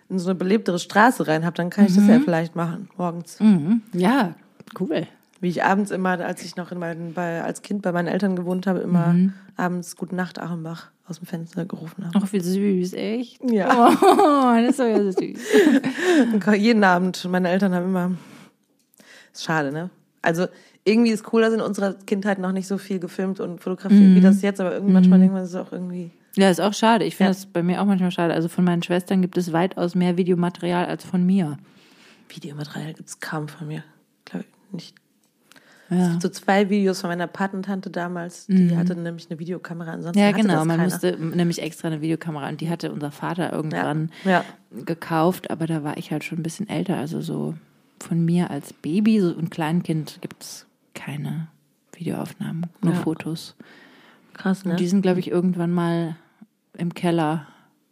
[0.09, 2.23] in so eine belebtere Straße rein habe, dann kann ich das ja mhm.
[2.23, 3.39] vielleicht machen, morgens.
[3.39, 3.81] Mhm.
[3.93, 4.35] Ja,
[4.79, 5.07] cool.
[5.39, 8.35] Wie ich abends immer, als ich noch in meinen, bei, als Kind bei meinen Eltern
[8.35, 9.33] gewohnt habe, immer mhm.
[9.55, 12.19] abends Gute Nacht Achenbach aus dem Fenster gerufen habe.
[12.21, 13.39] Ach, wie süß, echt?
[13.49, 13.69] Ja.
[13.71, 16.55] Oh, das ist so ja süß.
[16.57, 18.11] jeden Abend, meine Eltern haben immer,
[19.33, 19.89] ist schade, ne?
[20.21, 20.47] Also
[20.83, 24.15] irgendwie ist cool, dass in unserer Kindheit noch nicht so viel gefilmt und fotografiert mhm.
[24.15, 25.23] wie das jetzt, aber irgendwie manchmal mhm.
[25.23, 27.05] denkt man, das ist auch irgendwie ja, ist auch schade.
[27.05, 27.33] Ich finde ja.
[27.33, 28.33] das bei mir auch manchmal schade.
[28.33, 31.57] Also von meinen Schwestern gibt es weitaus mehr Videomaterial als von mir.
[32.29, 33.83] Videomaterial gibt es kaum von mir.
[34.25, 34.95] Glaube ich nicht.
[35.89, 35.97] Ja.
[35.97, 38.47] Es gibt so zwei Videos von meiner Patentante damals.
[38.47, 38.77] Die mhm.
[38.77, 39.91] hatte nämlich eine Videokamera.
[39.91, 40.65] Ansonsten ja, genau.
[40.65, 44.31] Man musste nämlich extra eine Videokamera und die hatte unser Vater irgendwann ja.
[44.31, 44.45] Ja.
[44.83, 45.49] gekauft.
[45.49, 46.97] Aber da war ich halt schon ein bisschen älter.
[46.97, 47.55] Also so
[47.99, 51.47] von mir als Baby und Kleinkind gibt es keine
[51.93, 53.55] Videoaufnahmen, nur Fotos.
[54.33, 54.71] Krass, ne?
[54.71, 56.15] Und die sind, glaube ich, irgendwann mal
[56.77, 57.47] im Keller,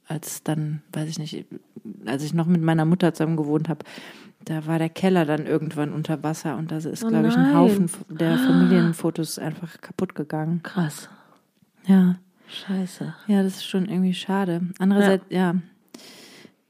[0.08, 1.46] als dann, weiß ich nicht,
[2.06, 3.86] als ich noch mit meiner Mutter zusammen gewohnt habe,
[4.44, 7.56] da war der Keller dann irgendwann unter Wasser und da ist, oh glaube ich, ein
[7.56, 10.62] Haufen der Familienfotos einfach kaputt gegangen.
[10.62, 11.10] Krass.
[11.88, 12.16] Ja.
[12.48, 13.16] Scheiße.
[13.28, 14.62] Ja, das ist schon irgendwie schade.
[14.78, 15.54] Andererseits, ja.
[15.54, 15.56] ja.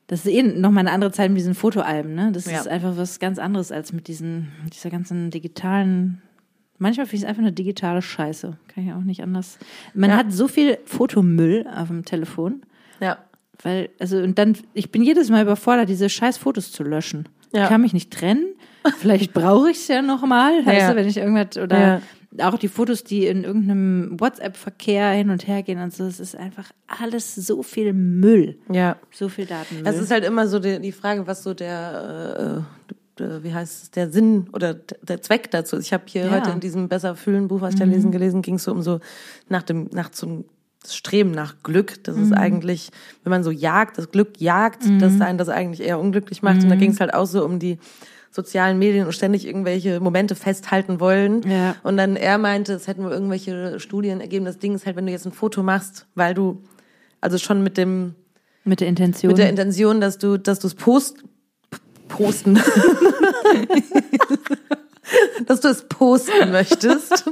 [0.07, 2.31] Das ist eh nochmal eine andere Zeit mit diesen Fotoalben, ne?
[2.31, 2.59] Das ja.
[2.59, 6.21] ist einfach was ganz anderes als mit diesen, dieser ganzen digitalen
[6.77, 8.57] Manchmal finde ich es einfach eine digitale Scheiße.
[8.67, 9.57] Kann ich auch nicht anders.
[9.93, 10.17] Man ja.
[10.17, 12.63] hat so viel Fotomüll auf dem Telefon.
[12.99, 13.17] Ja.
[13.61, 17.29] Weil, also, und dann, ich bin jedes Mal überfordert, diese scheiß Fotos zu löschen.
[17.53, 17.63] Ja.
[17.63, 18.45] Ich kann mich nicht trennen.
[18.97, 20.65] Vielleicht brauche ich es ja nochmal, ja.
[20.65, 22.01] weißt du, wenn ich irgendwas, oder
[22.37, 22.47] ja.
[22.49, 26.35] auch die Fotos, die in irgendeinem WhatsApp-Verkehr hin und her gehen und so, es ist
[26.35, 28.59] einfach alles so viel Müll.
[28.71, 28.97] Ja.
[29.11, 29.87] So viel Datenmüll.
[29.87, 33.83] Es ist halt immer so die, die Frage, was so der, äh, äh, wie heißt
[33.83, 35.77] es, der Sinn oder der Zweck dazu.
[35.77, 36.31] Ich habe hier ja.
[36.31, 38.13] heute in diesem Besser fühlen Buch, was ich da lesen mhm.
[38.13, 38.99] gelesen, ging es so um so
[39.49, 40.45] nach dem, nach zum
[40.87, 42.03] Streben nach Glück.
[42.03, 42.23] Das mhm.
[42.23, 42.91] ist eigentlich,
[43.23, 44.99] wenn man so jagt, das Glück jagt, mhm.
[44.99, 46.63] das einen das eigentlich eher unglücklich macht.
[46.63, 46.79] Und da mhm.
[46.79, 47.79] ging es halt auch so um die
[48.31, 51.41] sozialen Medien und ständig irgendwelche Momente festhalten wollen.
[51.49, 51.75] Ja.
[51.83, 54.45] Und dann er meinte, es hätten wohl irgendwelche Studien ergeben.
[54.45, 56.61] Das Ding ist halt, wenn du jetzt ein Foto machst, weil du,
[57.21, 58.15] also schon mit dem,
[58.65, 59.29] mit der Intention.
[59.29, 61.23] Mit der Intention, dass du, dass du es post,
[62.15, 62.55] posten.
[65.45, 67.25] Dass du es posten möchtest.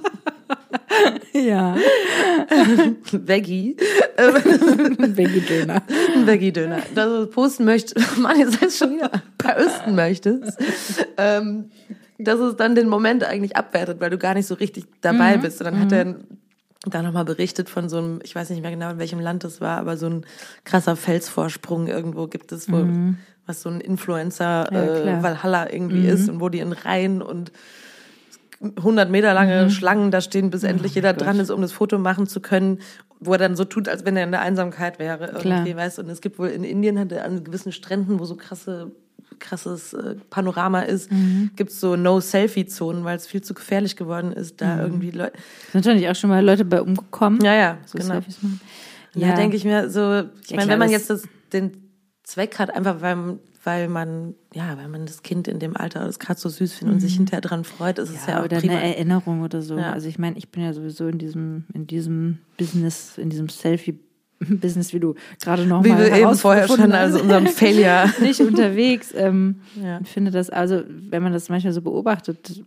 [1.34, 1.76] Ja.
[3.12, 3.76] Veggie.
[4.18, 5.82] Veggie-Döner.
[6.26, 6.84] Veggie-Döner.
[6.94, 8.18] Dass du es posten möchtest.
[8.18, 10.60] Mann, jetzt heißt schon wieder posten möchtest.
[11.18, 11.72] Ähm,
[12.20, 15.42] dass es dann den Moment eigentlich abwertet, weil du gar nicht so richtig dabei mhm.
[15.42, 15.60] bist.
[15.60, 15.82] Und dann mhm.
[15.82, 16.16] hat er
[16.86, 19.62] da nochmal berichtet von so einem, ich weiß nicht mehr genau, in welchem Land das
[19.62, 20.26] war, aber so ein
[20.64, 23.18] krasser Felsvorsprung irgendwo gibt es, wo, mhm.
[23.46, 26.10] Was so ein Influencer ja, äh, Valhalla irgendwie mhm.
[26.10, 27.52] ist und wo die in Reihen und
[28.62, 29.70] 100 Meter lange mhm.
[29.70, 31.26] Schlangen da stehen, bis endlich oh, jeder Gott.
[31.26, 32.80] dran ist, um das Foto machen zu können,
[33.20, 36.10] wo er dann so tut, als wenn er in der Einsamkeit wäre irgendwie, weißt Und
[36.10, 38.92] es gibt wohl in Indien hat er an gewissen Stränden, wo so krasse
[39.40, 41.52] krasses äh, Panorama ist, mhm.
[41.56, 44.82] gibt es so No-Selfie-Zonen, weil es viel zu gefährlich geworden ist, da mhm.
[44.82, 45.34] irgendwie Leute.
[45.72, 47.42] Sind natürlich auch schon mal Leute bei umgekommen.
[47.44, 48.20] Ja, ja, so genau.
[49.16, 51.83] Ja, ja denke ich mir so, ich ja, meine, wenn man jetzt das, den
[52.24, 56.20] Zweck hat, einfach weil, weil man, ja, weil man das Kind in dem Alter das
[56.20, 56.96] gerade so süß findet mhm.
[56.96, 57.18] und sich mhm.
[57.18, 58.74] hinterher dran freut, ist es ja, auch oder prima.
[58.74, 59.78] eine Erinnerung oder so.
[59.78, 59.92] Ja.
[59.92, 64.00] Also ich meine, ich bin ja sowieso in diesem, in diesem Business, in diesem Selfie
[64.40, 68.42] Business, wie du gerade noch wie mal wir eben vorher schon, also unserem Failure nicht
[68.42, 69.14] unterwegs.
[69.16, 70.00] Ähm, ja.
[70.02, 72.64] Ich finde das also, wenn man das manchmal so beobachtet,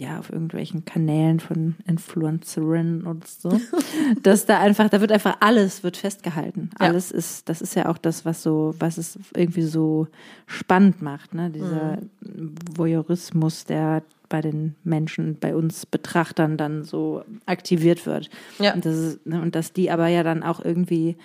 [0.00, 3.60] ja, auf irgendwelchen Kanälen von Influencerinnen und so,
[4.22, 6.70] dass da einfach, da wird einfach alles wird festgehalten.
[6.80, 6.88] Ja.
[6.88, 10.08] Alles ist, das ist ja auch das, was so, was es irgendwie so
[10.46, 11.50] spannend macht, ne?
[11.50, 12.54] Dieser mhm.
[12.76, 18.28] Voyeurismus, der bei den Menschen, bei uns Betrachtern dann so aktiviert wird.
[18.58, 18.74] Ja.
[18.74, 21.16] Und, das ist, ne, und dass die aber ja dann auch irgendwie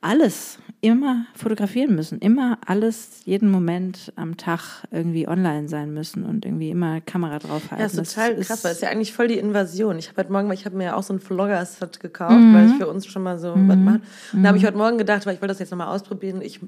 [0.00, 6.44] alles immer fotografieren müssen, immer alles, jeden Moment am Tag irgendwie online sein müssen und
[6.44, 7.78] irgendwie immer Kamera draufhalten.
[7.78, 9.98] Ja, ist total das krass, weil es ist ja eigentlich voll die Invasion.
[9.98, 12.54] Ich habe heute Morgen, ich habe mir ja auch so ein Vlogger-Set gekauft, mhm.
[12.54, 13.68] weil ich für uns schon mal so mhm.
[13.68, 14.00] was mache.
[14.32, 14.68] Und da habe ich mhm.
[14.68, 16.60] heute Morgen gedacht, weil ich wollte das jetzt nochmal ausprobieren, ich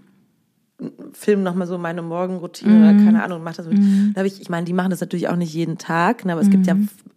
[1.13, 2.83] film nochmal so meine Morgenroutine mhm.
[2.83, 3.79] oder keine Ahnung, mach das mit.
[3.79, 4.13] Mhm.
[4.15, 6.41] Da habe ich, ich meine, die machen das natürlich auch nicht jeden Tag, ne, aber
[6.41, 6.77] es gibt ja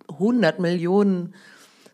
[0.10, 0.62] 100 mhm.
[0.62, 1.34] Millionen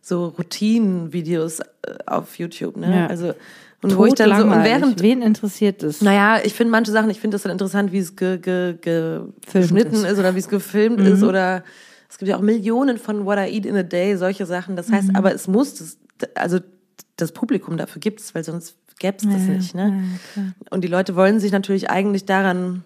[0.01, 1.63] so Routinen-Videos äh,
[2.05, 2.95] auf YouTube, ne?
[2.95, 3.07] Ja.
[3.07, 3.33] Also
[3.81, 6.01] und wo ich dann so und während wen interessiert das?
[6.01, 9.21] Naja, ich finde manche Sachen, ich finde das dann interessant, wie es ge, ge, ge
[9.53, 10.11] geschnitten ist.
[10.11, 10.19] ist.
[10.19, 11.05] oder wie es gefilmt mhm.
[11.05, 11.63] ist oder
[12.09, 14.75] es gibt ja auch Millionen von What I Eat in a Day, solche Sachen.
[14.75, 15.15] Das heißt, mhm.
[15.15, 15.97] aber es muss das,
[16.33, 16.59] also
[17.17, 19.75] das Publikum dafür gibt es, weil sonst gäbe es das ja, nicht.
[19.75, 20.03] Ne?
[20.35, 22.83] Ja, und die Leute wollen sich natürlich eigentlich daran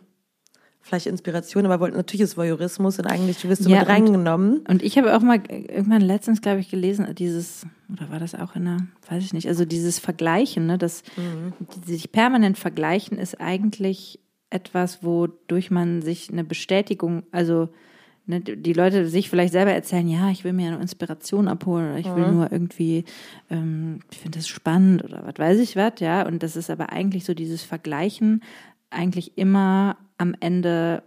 [0.82, 4.60] vielleicht Inspiration, aber wollten natürlich ist Voyeurismus und eigentlich du wirst du ja, mit reingenommen.
[4.60, 8.36] Und, und ich habe auch mal irgendwann letztens, glaube ich, gelesen, dieses, oder war das
[8.36, 8.78] auch in der,
[9.10, 11.54] weiß ich nicht, also dieses Vergleichen, ne, das mhm.
[11.86, 17.70] sich permanent vergleichen ist eigentlich etwas, wodurch man sich eine Bestätigung, also
[18.26, 22.00] ne, die Leute sich vielleicht selber erzählen, ja, ich will mir eine Inspiration abholen oder
[22.00, 22.36] ich will mhm.
[22.36, 23.06] nur irgendwie,
[23.52, 26.26] ähm, ich finde das spannend oder was weiß ich was, ja.
[26.26, 28.42] Und das ist aber eigentlich so dieses Vergleichen
[28.90, 31.02] eigentlich immer am Ende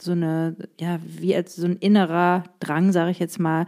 [0.00, 3.66] so eine, ja, wie als so ein innerer Drang, sage ich jetzt mal,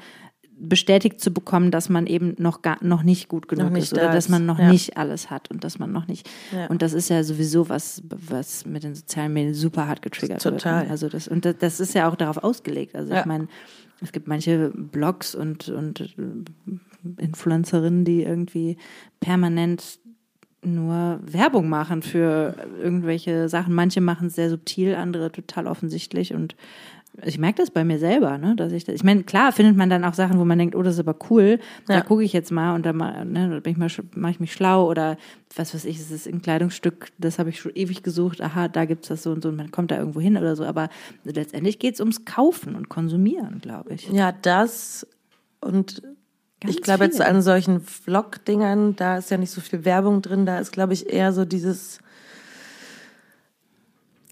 [0.57, 4.07] bestätigt zu bekommen, dass man eben noch gar noch nicht gut genug nicht ist oder
[4.07, 4.71] da dass man noch ja.
[4.71, 6.67] nicht alles hat und dass man noch nicht ja.
[6.67, 10.83] und das ist ja sowieso was was mit den sozialen Medien super hart getriggert Total.
[10.83, 10.91] wird.
[10.93, 12.95] Also das und das ist ja auch darauf ausgelegt.
[12.95, 13.21] Also ja.
[13.21, 13.49] ich meine,
[14.01, 16.15] es gibt manche Blogs und und
[17.19, 18.77] Influencerinnen, die irgendwie
[19.19, 19.99] permanent
[20.65, 23.75] nur Werbung machen für irgendwelche Sachen.
[23.75, 26.57] Manche machen es sehr subtil, andere total offensichtlich und
[27.23, 29.89] ich merke das bei mir selber, ne, dass ich das, ich meine, klar findet man
[29.89, 31.97] dann auch Sachen, wo man denkt, oh, das ist aber cool, ja.
[31.97, 34.89] da gucke ich jetzt mal und da ne, bin ich mal, mache ich mich schlau
[34.89, 35.17] oder
[35.55, 38.85] was weiß ich, es ist ein Kleidungsstück, das habe ich schon ewig gesucht, aha, da
[38.85, 40.89] gibt's das so und so und man kommt da irgendwo hin oder so, aber
[41.23, 44.09] letztendlich geht's ums Kaufen und Konsumieren, glaube ich.
[44.11, 45.07] Ja, das
[45.61, 46.03] und
[46.65, 50.47] Ganz ich glaube jetzt an solchen Vlog-Dingern, da ist ja nicht so viel Werbung drin,
[50.47, 52.01] da ist, glaube ich, eher so dieses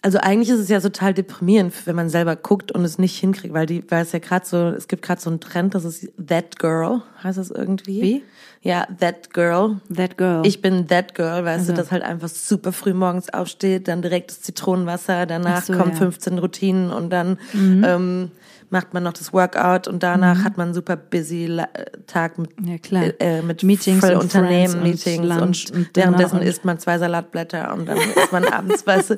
[0.04, 3.54] also eigentlich ist es ja total deprimierend, wenn man selber guckt und es nicht hinkriegt,
[3.54, 6.10] weil die, weil es ja gerade so, es gibt gerade so einen Trend, das ist
[6.18, 8.02] That Girl, heißt das irgendwie?
[8.02, 8.22] Wie?
[8.62, 9.80] Ja, That Girl.
[9.94, 10.44] That Girl.
[10.44, 11.72] Ich bin That Girl, weißt also.
[11.72, 15.92] du, das halt einfach super früh morgens aufsteht, dann direkt das Zitronenwasser, danach so, kommen
[15.92, 15.98] ja.
[15.98, 17.84] 15 Routinen und dann mhm.
[17.86, 18.30] ähm,
[18.72, 20.44] macht man noch das Workout und danach mhm.
[20.44, 21.60] hat man einen super busy
[22.06, 23.04] Tag mit, ja, klar.
[23.20, 27.72] Äh, mit Meetings voll Unternehmen, Meetings und, und, und währenddessen und isst man zwei Salatblätter
[27.74, 29.16] und dann isst man abends, weißt du.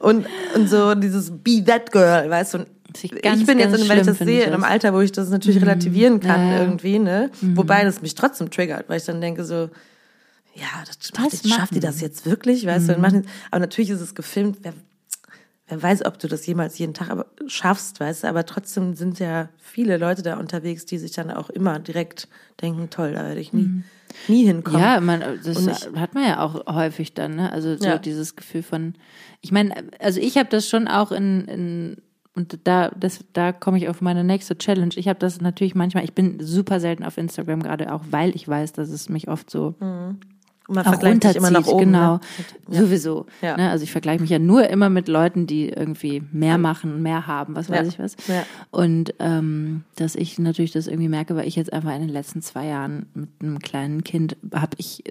[0.00, 2.58] Und, und so dieses Be That Girl, weißt du.
[2.58, 2.66] Und
[3.22, 5.60] ganz, ich bin jetzt, wenn ich das sehe, in einem Alter, wo ich das natürlich
[5.60, 5.68] mhm.
[5.68, 6.60] relativieren kann ja, ja.
[6.62, 7.30] irgendwie, ne?
[7.40, 7.56] Mhm.
[7.56, 9.70] Wobei das mich trotzdem triggert, weil ich dann denke so,
[10.54, 13.02] ja, das, das macht, schafft die das jetzt wirklich, weißt mhm.
[13.02, 13.22] du?
[13.52, 14.72] Aber natürlich ist es gefilmt, wer,
[15.68, 19.48] wer weiß, ob du das jemals jeden Tag schaffst, weißt du, aber trotzdem sind ja
[19.58, 22.28] viele Leute da unterwegs, die sich dann auch immer direkt
[22.60, 23.84] denken, toll, da werde ich nie, mhm.
[24.26, 24.80] nie hinkommen.
[24.80, 27.52] Ja, man, das ich, hat man ja auch häufig dann, ne?
[27.52, 27.98] Also so ja.
[27.98, 28.94] dieses Gefühl von,
[29.40, 31.96] ich meine, also ich habe das schon auch in, in
[32.34, 34.94] und da, das, da komme ich auf meine nächste Challenge.
[34.94, 38.46] Ich habe das natürlich manchmal, ich bin super selten auf Instagram, gerade auch, weil ich
[38.46, 40.18] weiß, dass es mich oft so mhm
[40.68, 41.86] man vergleicht sich immer nach oben.
[41.86, 42.20] Genau, ne?
[42.70, 42.80] ja.
[42.82, 43.26] sowieso.
[43.40, 43.56] Ja.
[43.56, 43.70] Ne?
[43.70, 47.56] Also ich vergleiche mich ja nur immer mit Leuten, die irgendwie mehr machen, mehr haben,
[47.56, 47.88] was weiß ja.
[47.88, 48.16] ich was.
[48.70, 52.42] Und ähm, dass ich natürlich das irgendwie merke, weil ich jetzt einfach in den letzten
[52.42, 55.04] zwei Jahren mit einem kleinen Kind habe ich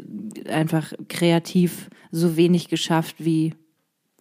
[0.48, 3.56] einfach kreativ so wenig geschafft wie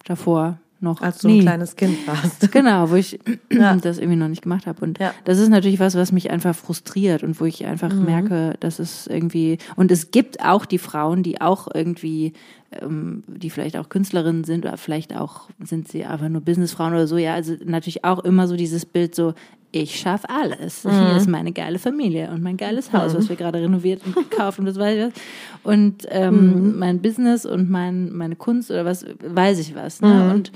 [0.05, 1.39] davor noch als du nie.
[1.39, 2.51] ein kleines Kind warst.
[2.57, 3.19] Genau, wo ich
[3.51, 3.75] ja.
[3.81, 4.83] das irgendwie noch nicht gemacht habe.
[4.83, 5.13] Und ja.
[5.25, 8.05] das ist natürlich was, was mich einfach frustriert und wo ich einfach mhm.
[8.05, 12.33] merke, dass es irgendwie und es gibt auch die Frauen, die auch irgendwie,
[12.71, 17.07] ähm, die vielleicht auch Künstlerinnen sind oder vielleicht auch sind sie einfach nur Businessfrauen oder
[17.07, 17.17] so.
[17.17, 19.33] Ja, also natürlich auch immer so dieses Bild so,
[19.71, 20.83] ich schaffe alles.
[20.83, 20.91] Mhm.
[20.91, 23.17] Hier ist meine geile Familie und mein geiles Haus, mhm.
[23.17, 25.23] was wir gerade renoviert und gekauft und das weiß ich was.
[25.63, 26.79] Und ähm, mhm.
[26.79, 30.01] mein Business und mein, meine Kunst oder was, weiß ich was.
[30.01, 30.13] Ne?
[30.13, 30.31] Mhm.
[30.31, 30.51] Und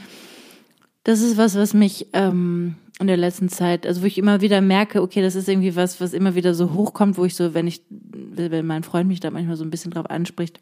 [1.03, 4.61] das ist was, was mich ähm, in der letzten Zeit, also wo ich immer wieder
[4.61, 7.67] merke, okay, das ist irgendwie was, was immer wieder so hochkommt, wo ich so, wenn
[7.67, 10.59] ich, wenn mein Freund mich da manchmal so ein bisschen drauf anspricht,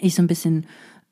[0.00, 0.66] ich so ein bisschen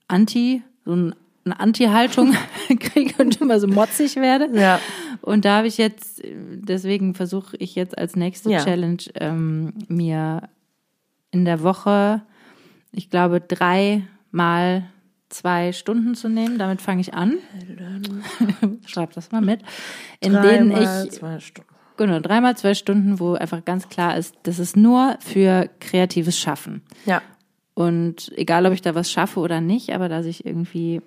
[0.07, 1.15] anti, so ein
[1.53, 2.35] eine Anti-Haltung
[2.79, 4.49] kriege und immer so motzig werde.
[4.59, 4.81] Ja.
[5.21, 8.65] Und da habe ich jetzt, deswegen versuche ich jetzt als nächste ja.
[8.65, 10.49] Challenge ähm, mir
[11.31, 12.23] in der Woche,
[12.93, 14.85] ich glaube, drei mal
[15.29, 16.59] zwei Stunden zu nehmen.
[16.59, 17.39] Damit fange ich an.
[18.87, 19.61] Schreib das mal mit.
[20.21, 21.69] In drei denen ich zwei Stunden.
[21.97, 26.83] Genau, dreimal zwei Stunden, wo einfach ganz klar ist, das ist nur für kreatives Schaffen.
[27.07, 27.21] Ja.
[27.75, 31.03] Und egal, ob ich da was schaffe oder nicht, aber dass ich irgendwie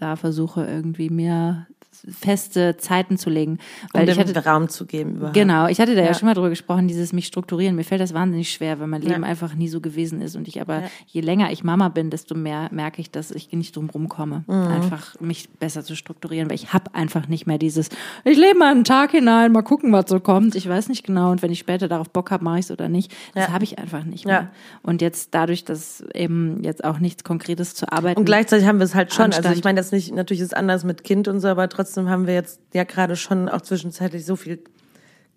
[0.00, 1.66] da versuche, irgendwie mir
[2.08, 3.58] feste Zeiten zu legen.
[3.92, 5.16] Weil um ich hatte Raum zu geben.
[5.16, 5.34] Überhaupt.
[5.34, 6.08] Genau, ich hatte da ja.
[6.08, 6.14] ja.
[6.14, 7.76] schon mal drüber gesprochen, dieses mich strukturieren.
[7.76, 9.28] Mir fällt das wahnsinnig schwer, weil mein Leben ja.
[9.28, 10.36] einfach nie so gewesen ist.
[10.36, 10.88] Und ich aber, ja.
[11.06, 14.54] je länger ich Mama bin, desto mehr merke ich, dass ich nicht drum rumkomme, mhm.
[14.54, 17.88] einfach mich besser zu strukturieren, weil ich habe einfach nicht mehr dieses,
[18.24, 20.54] ich lebe mal einen Tag hinein, mal gucken, was so kommt.
[20.54, 21.30] Ich weiß nicht genau.
[21.30, 23.14] Und wenn ich später darauf Bock habe, mache ich es oder nicht.
[23.34, 24.50] Das habe ich einfach nicht mehr.
[24.82, 28.18] Und jetzt dadurch, dass eben jetzt auch nichts Konkretes zu arbeiten.
[28.18, 29.26] Und gleichzeitig haben wir es halt schon.
[29.26, 29.46] Anstand.
[29.46, 31.87] Also ich meine, das nicht, natürlich ist es anders mit Kind und so, aber trotzdem
[31.96, 34.62] haben wir jetzt ja gerade schon auch zwischenzeitlich so viel,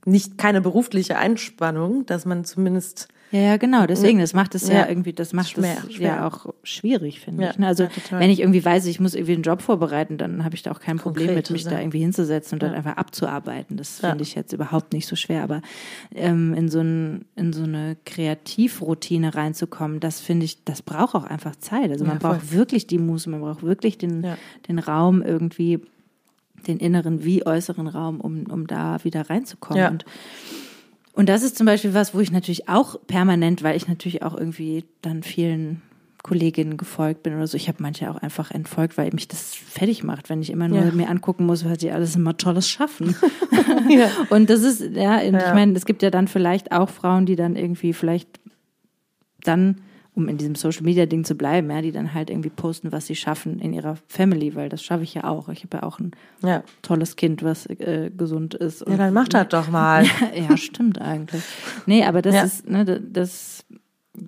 [0.06, 3.86] nicht keine berufliche Einspannung, dass man zumindest ja, ja, genau.
[3.86, 7.52] Deswegen, das macht es ja, ja, irgendwie, das macht es ja auch schwierig, finde ja,
[7.52, 7.58] ich.
[7.58, 7.68] Ne?
[7.68, 10.64] Also, ja, wenn ich irgendwie weiß, ich muss irgendwie einen Job vorbereiten, dann habe ich
[10.64, 13.78] da auch kein Problem Konkret mit, mich da irgendwie hinzusetzen und dann einfach abzuarbeiten.
[13.78, 15.43] Das finde ich jetzt überhaupt nicht so schwer.
[15.43, 15.62] Aber
[16.14, 21.24] ähm, in, so ein, in so eine Kreativroutine reinzukommen, das finde ich, das braucht auch
[21.24, 21.89] einfach Zeit.
[21.89, 24.26] Also man braucht wirklich die Muße, man braucht wirklich den,
[24.68, 25.80] den Raum irgendwie
[26.68, 29.82] den inneren wie äußeren Raum, um, um da wieder reinzukommen.
[29.82, 29.89] Ja.
[29.89, 30.05] Und,
[31.14, 34.38] und das ist zum Beispiel was, wo ich natürlich auch permanent, weil ich natürlich auch
[34.38, 35.82] irgendwie dann vielen
[36.24, 37.57] Kolleginnen gefolgt bin oder so.
[37.57, 40.80] Ich habe manche auch einfach entfolgt, weil mich das fertig macht, wenn ich immer nur
[40.80, 40.91] ja.
[40.91, 43.16] mir angucken muss, was die alles immer Tolles schaffen.
[43.89, 44.09] ja.
[44.30, 45.22] Und das ist, ja, ja.
[45.22, 48.39] ich meine, es gibt ja dann vielleicht auch Frauen, die dann irgendwie vielleicht
[49.43, 49.82] dann
[50.14, 53.07] um in diesem Social Media Ding zu bleiben, ja, die dann halt irgendwie posten, was
[53.07, 55.47] sie schaffen in ihrer Family, weil das schaffe ich ja auch.
[55.49, 56.12] Ich habe ja auch ein
[56.43, 56.64] ja.
[56.82, 58.84] tolles Kind, was äh, gesund ist.
[58.88, 60.05] ja, dann macht das doch mal.
[60.36, 61.41] ja, stimmt eigentlich.
[61.86, 62.43] Nee, aber das ja.
[62.43, 63.64] ist, ne, das,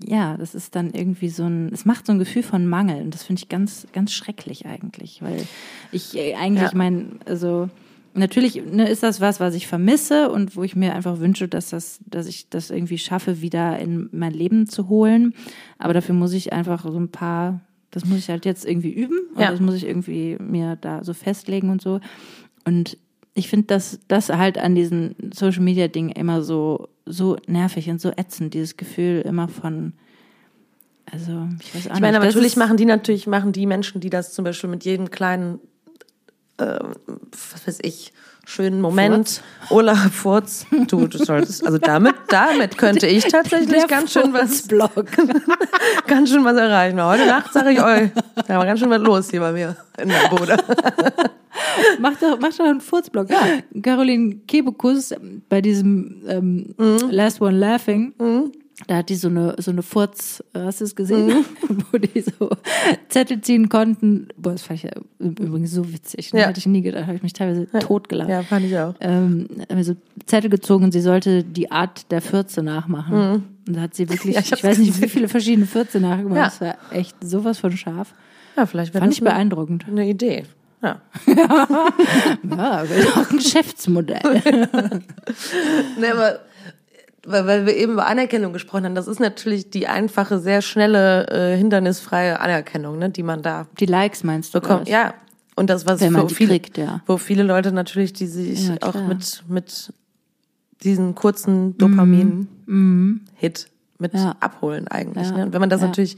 [0.05, 3.13] ja, das ist dann irgendwie so ein, es macht so ein Gefühl von Mangel und
[3.13, 5.45] das finde ich ganz, ganz schrecklich eigentlich, weil
[5.91, 6.77] ich äh, eigentlich ja.
[6.77, 7.69] mein, also
[8.13, 11.69] natürlich ne, ist das was, was ich vermisse und wo ich mir einfach wünsche, dass
[11.69, 15.33] das, dass ich das irgendwie schaffe, wieder in mein Leben zu holen.
[15.77, 17.61] Aber dafür muss ich einfach so ein paar,
[17.91, 19.51] das muss ich halt jetzt irgendwie üben und ja.
[19.51, 21.99] das muss ich irgendwie mir da so festlegen und so.
[22.65, 22.97] Und
[23.33, 27.99] ich finde das, das halt an diesen Social Media Dingen immer so, so nervig und
[27.99, 29.93] so ätzend, dieses Gefühl immer von,
[31.11, 32.27] also, ich weiß auch Ich meine, nicht.
[32.27, 35.59] natürlich machen die natürlich, machen die Menschen, die das zum Beispiel mit jedem kleinen
[36.57, 36.79] äh,
[37.53, 38.13] was weiß ich,
[38.45, 39.29] schönen Moment.
[39.29, 39.71] Furz.
[39.71, 44.67] Olaf Furz, du, du solltest, also damit, damit könnte ich tatsächlich ganz schön was,
[46.07, 47.03] ganz schön was erreichen.
[47.03, 48.09] Heute Nacht sage ich euch,
[48.47, 50.57] da war ganz schön was los hier bei mir in der Bude.
[51.99, 53.29] mach doch, mach doch einen Furzblock.
[53.29, 53.41] Ja.
[53.81, 55.13] Caroline Kebekus
[55.49, 57.09] bei diesem ähm, mhm.
[57.09, 58.13] Last One Laughing.
[58.19, 58.51] Mhm
[58.87, 61.45] da hat die so eine, so eine Furz, hast du es gesehen?
[61.67, 61.85] Mhm.
[61.91, 62.49] Wo die so
[63.09, 64.29] Zettel ziehen konnten.
[64.35, 66.33] Boah, das fand ich ja übrigens so witzig.
[66.33, 66.41] Ne?
[66.41, 66.47] Ja.
[66.47, 67.79] Hätte ich nie gedacht, habe ich mich teilweise ja.
[67.79, 68.29] totgelacht.
[68.29, 68.95] Ja, fand ich auch.
[68.99, 69.47] Ähm,
[69.81, 69.95] so
[70.25, 73.15] Zettel gezogen, sie sollte die Art der Fürze nachmachen.
[73.15, 73.43] Mhm.
[73.67, 76.37] Und da hat sie wirklich, ja, ich, ich weiß nicht, wie viele verschiedene Fürze nachgemacht.
[76.37, 76.45] Ja.
[76.45, 78.13] Das war echt sowas von scharf.
[78.57, 79.85] Ja, vielleicht Fand ich beeindruckend.
[79.87, 80.43] Eine Idee.
[80.81, 80.99] Ja.
[81.27, 84.41] ja, auch ein Geschäftsmodell.
[85.99, 86.39] nee, aber
[87.25, 91.27] weil, weil wir eben über Anerkennung gesprochen haben, das ist natürlich die einfache, sehr schnelle,
[91.27, 93.67] äh, hindernisfreie Anerkennung, ne, die man da.
[93.79, 94.59] Die Likes meinst du?
[94.59, 94.89] Bekommt.
[94.89, 95.13] Ja.
[95.55, 97.01] Und das, was Wenn man wo, viele, kriegt, ja.
[97.05, 99.93] wo viele Leute natürlich, die sich ja, auch mit, mit
[100.81, 103.21] diesen kurzen Dopamin-Hit mhm.
[103.99, 104.35] mit ja.
[104.39, 105.27] abholen eigentlich.
[105.27, 105.37] Ja.
[105.37, 105.45] Ne?
[105.45, 106.17] Und wenn man das natürlich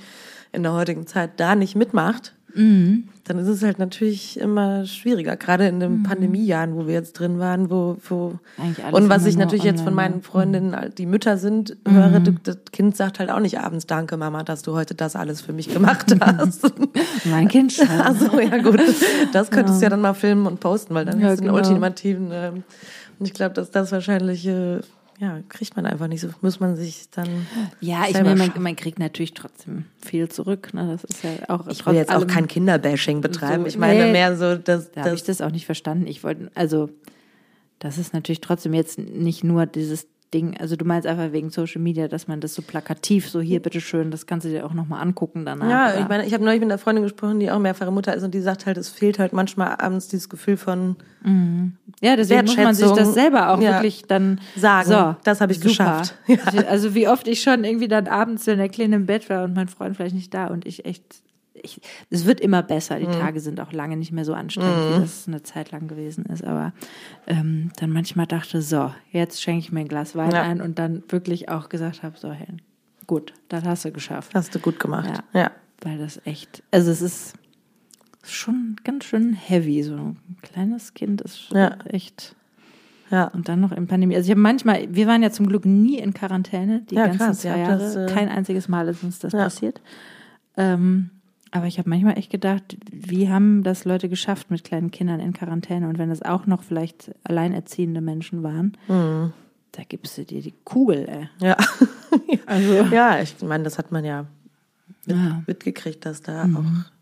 [0.54, 3.10] in der heutigen Zeit da nicht mitmacht, mhm.
[3.26, 6.04] dann ist es halt natürlich immer schwieriger, gerade in den mhm.
[6.04, 8.40] Pandemiejahren, wo wir jetzt drin waren, wo, wo
[8.92, 10.96] und was ich natürlich jetzt von meinen Freundinnen, mhm.
[10.96, 12.40] die Mütter sind, höre, mhm.
[12.44, 15.54] das Kind sagt halt auch nicht abends, danke Mama, dass du heute das alles für
[15.54, 16.72] mich gemacht hast.
[17.26, 17.86] mein Kind schon.
[18.06, 18.82] Also ja gut,
[19.34, 19.86] das könntest du ja.
[19.86, 21.68] ja dann mal filmen und posten, weil dann ja, hast du einen genau.
[21.68, 22.52] ultimativen, äh,
[23.20, 24.80] und ich glaube, dass das wahrscheinlich äh,
[25.20, 27.48] ja, kriegt man einfach nicht so, muss man sich dann.
[27.80, 30.74] Ja, ich meine, man, man, kriegt natürlich trotzdem viel zurück.
[30.74, 30.88] Ne?
[30.88, 31.68] Das ist ja auch.
[31.68, 33.64] Ich will jetzt auch kein Kinderbashing betreiben.
[33.64, 34.92] So, ich meine nee, mehr so, dass.
[34.92, 36.08] Da habe ich das auch nicht verstanden.
[36.08, 36.90] Ich wollte, also,
[37.80, 40.58] das ist natürlich trotzdem jetzt nicht nur dieses Ding.
[40.60, 44.12] Also du meinst einfach wegen Social Media, dass man das so plakativ, so hier, bitteschön,
[44.12, 45.70] das kannst du dir auch nochmal angucken danach.
[45.70, 46.02] Ja, oder?
[46.02, 48.34] ich meine, ich habe neulich mit einer Freundin gesprochen, die auch mehrfache Mutter ist und
[48.34, 51.78] die sagt halt, es fehlt halt manchmal abends dieses Gefühl von mhm.
[52.02, 53.76] Ja, deswegen muss man sich das selber auch ja.
[53.76, 54.90] wirklich dann sagen.
[54.90, 55.70] So, das habe ich super.
[55.70, 56.16] geschafft.
[56.28, 56.36] Ja.
[56.68, 59.56] Also wie oft ich schon irgendwie dann abends, wenn der Kleine im Bett war und
[59.56, 61.04] mein Freund vielleicht nicht da und ich echt
[61.62, 63.00] ich, es wird immer besser.
[63.00, 63.14] Die mhm.
[63.14, 64.96] Tage sind auch lange nicht mehr so anstrengend, mhm.
[64.96, 66.44] wie das eine Zeit lang gewesen ist.
[66.44, 66.74] Aber
[67.28, 70.42] ähm, dann manchmal dachte, so, jetzt schenke ich mir ein Glas Wein ja.
[70.42, 72.62] ein und dann wirklich auch gesagt habe, so, Helen,
[73.08, 74.34] gut, das hast du geschafft.
[74.34, 75.24] Hast du gut gemacht.
[75.34, 75.42] Ja.
[75.42, 75.52] ja.
[75.82, 77.34] Weil das echt, also es ist
[78.24, 79.84] schon ganz schön heavy.
[79.84, 81.78] So ein kleines Kind ist ja.
[81.86, 82.36] echt.
[83.12, 83.26] Ja.
[83.28, 84.16] Und dann noch in Pandemie.
[84.16, 87.20] Also ich habe manchmal, wir waren ja zum Glück nie in Quarantäne, die ja, ganzen
[87.20, 87.78] krass, zwei Jahre.
[87.78, 89.80] Das, äh, Kein einziges Mal ist uns das passiert.
[90.58, 91.12] Ähm,
[91.56, 95.32] aber ich habe manchmal echt gedacht, wie haben das Leute geschafft mit kleinen Kindern in
[95.32, 95.88] Quarantäne?
[95.88, 99.32] Und wenn es auch noch vielleicht alleinerziehende Menschen waren, mhm.
[99.72, 101.30] da gibst du dir die Kugel, ey.
[101.40, 101.56] Ja.
[102.46, 102.74] also.
[102.94, 104.26] Ja, ich meine, das hat man ja,
[105.06, 105.44] mit, ja.
[105.48, 106.58] mitgekriegt, dass da mhm.
[106.58, 106.95] auch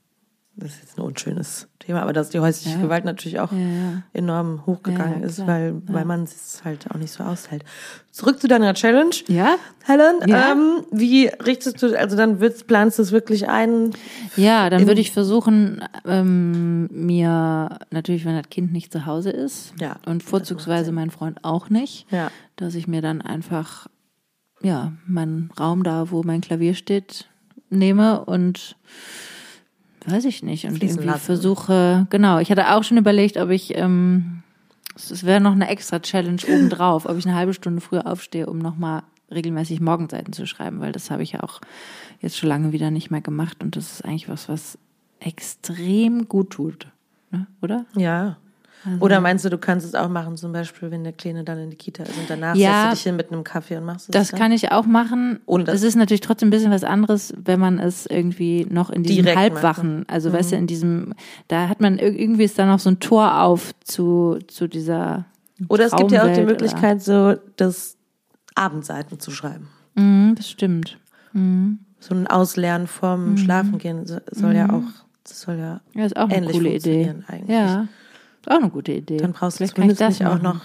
[0.56, 2.82] das ist jetzt ein unschönes Thema, aber dass die häusliche ja.
[2.82, 4.04] Gewalt natürlich auch ja, ja.
[4.14, 7.64] enorm hochgegangen ist, weil, weil man es halt auch nicht so aushält.
[8.12, 9.16] Zurück zu deiner Challenge.
[9.28, 9.56] Ja.
[9.84, 13.91] Helen, ähm, wie richtest du, also dann willst, planst du es wirklich ein?
[14.36, 19.74] Ja, dann würde ich versuchen, ähm, mir natürlich, wenn das Kind nicht zu Hause ist
[19.80, 22.30] ja, und vorzugsweise mein Freund auch nicht, ja.
[22.58, 23.88] dass ich mir dann einfach,
[24.62, 27.28] ja, meinen Raum da, wo mein Klavier steht,
[27.72, 28.78] nehme und
[30.06, 30.66] weiß ich nicht.
[30.66, 31.20] Und irgendwie lassen.
[31.20, 34.43] versuche, genau, ich hatte auch schon überlegt, ob ich, ähm,
[34.95, 38.60] es wäre noch eine extra Challenge obendrauf, ob ich eine halbe Stunde früher aufstehe, um
[38.60, 41.62] nochmal regelmäßig Morgenseiten zu schreiben, weil das habe ich ja auch
[42.22, 44.78] jetzt schon lange wieder nicht mehr gemacht und das ist eigentlich was, was
[45.20, 46.88] extrem gut tut,
[47.32, 47.47] ne?
[47.62, 47.86] oder?
[47.95, 48.38] Ja,
[48.86, 51.58] also Oder meinst du, du kannst es auch machen, zum Beispiel, wenn der Kleine dann
[51.58, 53.86] in die Kita ist und danach ja, setzt du dich hin mit einem Kaffee und
[53.86, 54.14] machst es?
[54.14, 54.40] Das dann?
[54.40, 55.40] kann ich auch machen.
[55.46, 59.04] Und es ist natürlich trotzdem ein bisschen was anderes, wenn man es irgendwie noch in
[59.04, 60.10] diesem Halbwachen, macht.
[60.10, 60.34] also mhm.
[60.34, 61.14] weißt du, in diesem,
[61.48, 65.26] da hat man irgendwie ist da noch so ein Tor auf zu, zu dieser.
[65.70, 67.36] Oder es gibt ja auch die Möglichkeit, oder?
[67.36, 67.96] so das
[68.56, 69.70] Abendseiten zu schreiben.
[69.96, 70.98] Mhm, das stimmt.
[71.32, 71.80] Mhm.
[72.00, 73.38] So ein Auslernen vorm mhm.
[73.38, 74.74] Schlafengehen soll ja mhm.
[74.74, 77.16] auch, das soll ja, ja ist auch eine coole Idee.
[77.28, 77.50] eigentlich.
[77.50, 77.88] Ja.
[78.46, 79.18] Ist auch eine gute Idee.
[79.18, 80.62] Dann brauchst du zumindest das nicht auch noch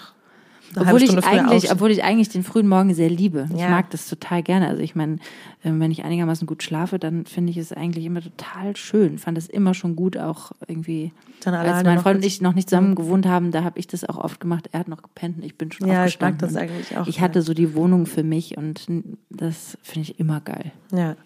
[0.76, 3.48] obwohl ich eigentlich, obwohl ich eigentlich den frühen Morgen sehr liebe.
[3.54, 3.64] Ja.
[3.64, 4.68] Ich mag das total gerne.
[4.68, 5.18] Also ich meine,
[5.64, 9.18] ähm, wenn ich einigermaßen gut schlafe, dann finde ich es eigentlich immer total schön.
[9.18, 11.12] Fand es immer schon gut, auch irgendwie.
[11.42, 14.04] Dann als mein Freund und ich noch nicht zusammen gewohnt haben, da habe ich das
[14.04, 14.68] auch oft gemacht.
[14.72, 16.36] Er hat noch gepennt und ich bin schon ja, aufgestanden.
[16.36, 17.06] Ich mag das eigentlich auch.
[17.06, 18.86] Ich hatte so die Wohnung für mich und
[19.30, 20.72] das finde ich immer geil.
[20.92, 21.16] Ja.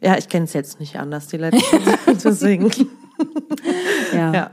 [0.00, 1.58] Ja, ich kenne es jetzt nicht anders, die Leute
[2.24, 2.70] deswegen.
[4.12, 4.32] ja.
[4.32, 4.50] ja.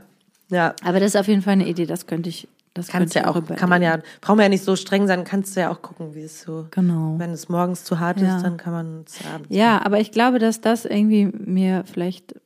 [0.50, 0.74] Ja.
[0.84, 2.48] Aber das ist auf jeden Fall eine Idee, das könnte ich.
[2.72, 5.56] Das kannst ja auch, kann man ja, braucht man ja nicht so streng sein, kannst
[5.56, 6.68] du ja auch gucken, wie es so.
[6.70, 7.16] Genau.
[7.18, 8.36] Wenn es morgens zu hart ja.
[8.36, 9.48] ist, dann kann man es abends.
[9.50, 9.86] Ja, machen.
[9.86, 12.36] aber ich glaube, dass das irgendwie mir vielleicht,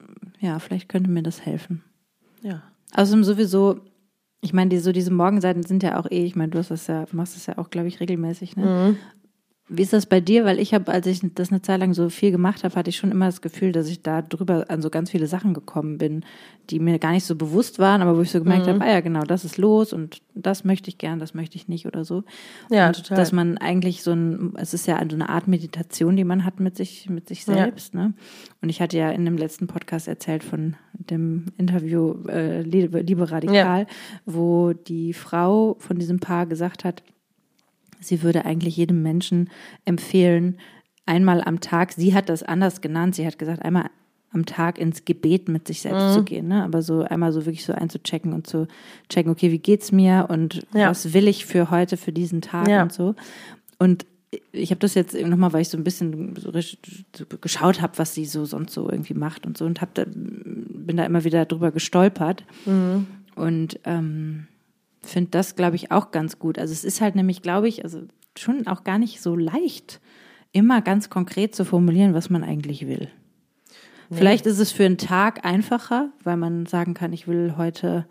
[0.41, 1.85] ja, vielleicht könnte mir das helfen.
[2.41, 2.63] Ja.
[2.91, 3.81] Also sowieso,
[4.41, 6.87] ich meine, die, so diese Morgenseiten sind ja auch eh, ich meine, du hast das
[6.87, 8.65] ja, machst das ja auch, glaube ich, regelmäßig, ne?
[8.65, 8.99] Mhm.
[9.67, 10.45] Wie ist das bei dir?
[10.45, 12.99] Weil ich habe, als ich das eine Zeit lang so viel gemacht habe, hatte ich
[12.99, 16.23] schon immer das Gefühl, dass ich da drüber an so ganz viele Sachen gekommen bin,
[16.69, 18.73] die mir gar nicht so bewusst waren, aber wo ich so gemerkt mhm.
[18.73, 21.67] habe, ah ja, genau, das ist los und das möchte ich gern, das möchte ich
[21.67, 22.25] nicht oder so.
[22.71, 23.17] Ja, und total.
[23.17, 26.61] Dass man eigentlich so ein, es ist ja so eine Art Meditation, die man hat
[26.61, 27.95] mit sich, mit sich selbst.
[27.95, 28.09] Ja.
[28.09, 28.15] Ne?
[28.61, 33.31] Und ich hatte ja in dem letzten Podcast erzählt von dem Interview äh, Liebe, Liebe
[33.31, 33.87] Radikal, ja.
[34.27, 37.03] wo die Frau von diesem Paar gesagt hat,
[38.01, 39.51] sie würde eigentlich jedem Menschen
[39.85, 40.59] empfehlen,
[41.07, 43.91] einmal am Tag, sie hat das anders genannt, sie hat gesagt, einmal
[44.33, 46.13] am Tag ins Gebet mit sich selbst mhm.
[46.13, 46.65] zu gehen, ne?
[46.65, 48.67] aber so einmal so wirklich so einzuchecken und zu
[49.09, 50.91] checken, okay, wie geht's mir und ja.
[50.91, 52.83] was will ich für heute, für diesen Tag ja.
[52.83, 53.15] und so.
[53.79, 54.07] Und
[54.51, 58.25] ich habe das jetzt nochmal, weil ich so ein bisschen so geschaut habe, was sie
[58.25, 61.71] so sonst so irgendwie macht und so und hab da, bin da immer wieder drüber
[61.71, 62.45] gestolpert.
[62.67, 63.07] Mhm.
[63.37, 64.49] Und ähm,
[65.05, 66.59] finde das, glaube ich, auch ganz gut.
[66.59, 68.03] Also es ist halt nämlich, glaube ich, also
[68.37, 70.01] schon auch gar nicht so leicht,
[70.53, 73.09] immer ganz konkret zu formulieren, was man eigentlich will.
[74.11, 74.17] Nee.
[74.19, 78.07] Vielleicht ist es für einen Tag einfacher, weil man sagen kann, ich will heute,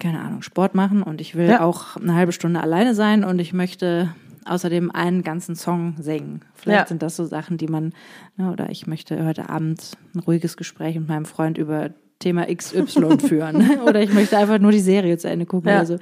[0.00, 1.60] keine Ahnung, Sport machen und ich will ja.
[1.60, 6.40] auch eine halbe Stunde alleine sein und ich möchte außerdem einen ganzen Song singen.
[6.54, 6.86] Vielleicht ja.
[6.86, 7.92] sind das so Sachen, die man,
[8.36, 11.90] ne, oder ich möchte heute Abend ein ruhiges Gespräch mit meinem Freund über
[12.20, 13.80] Thema XY führen.
[13.86, 15.78] oder ich möchte einfach nur die Serie zu Ende gucken ja.
[15.78, 15.96] oder so.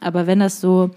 [0.00, 0.90] Aber wenn das so,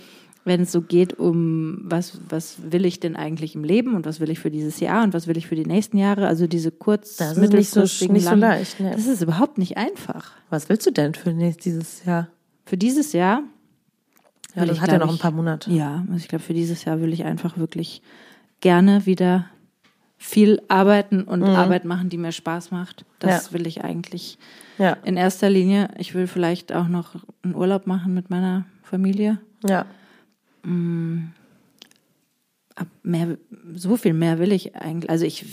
[0.45, 4.21] wenn es so geht um, was, was will ich denn eigentlich im Leben und was
[4.21, 6.71] will ich für dieses Jahr und was will ich für die nächsten Jahre, also diese
[6.71, 8.79] kurz, das ist nicht so, nicht so leicht.
[8.79, 8.91] Ne?
[8.91, 10.31] Das ist überhaupt nicht einfach.
[10.49, 12.29] Was willst du denn für dieses Jahr?
[12.65, 13.43] Für dieses Jahr?
[14.55, 15.71] Ja, das ich, hat ja noch ein paar Monate.
[15.71, 18.01] Ja, also ich glaube, für dieses Jahr will ich einfach wirklich
[18.61, 19.45] gerne wieder
[20.17, 21.47] viel arbeiten und mhm.
[21.47, 23.05] Arbeit machen, die mir Spaß macht.
[23.19, 23.53] Das ja.
[23.53, 24.37] will ich eigentlich
[24.77, 24.97] ja.
[25.03, 25.89] in erster Linie.
[25.97, 29.39] Ich will vielleicht auch noch einen Urlaub machen mit meiner Familie.
[29.67, 29.85] Ja.
[30.63, 31.31] Mm.
[33.01, 33.37] Mehr,
[33.73, 35.09] so viel mehr will ich eigentlich.
[35.09, 35.45] Also ich,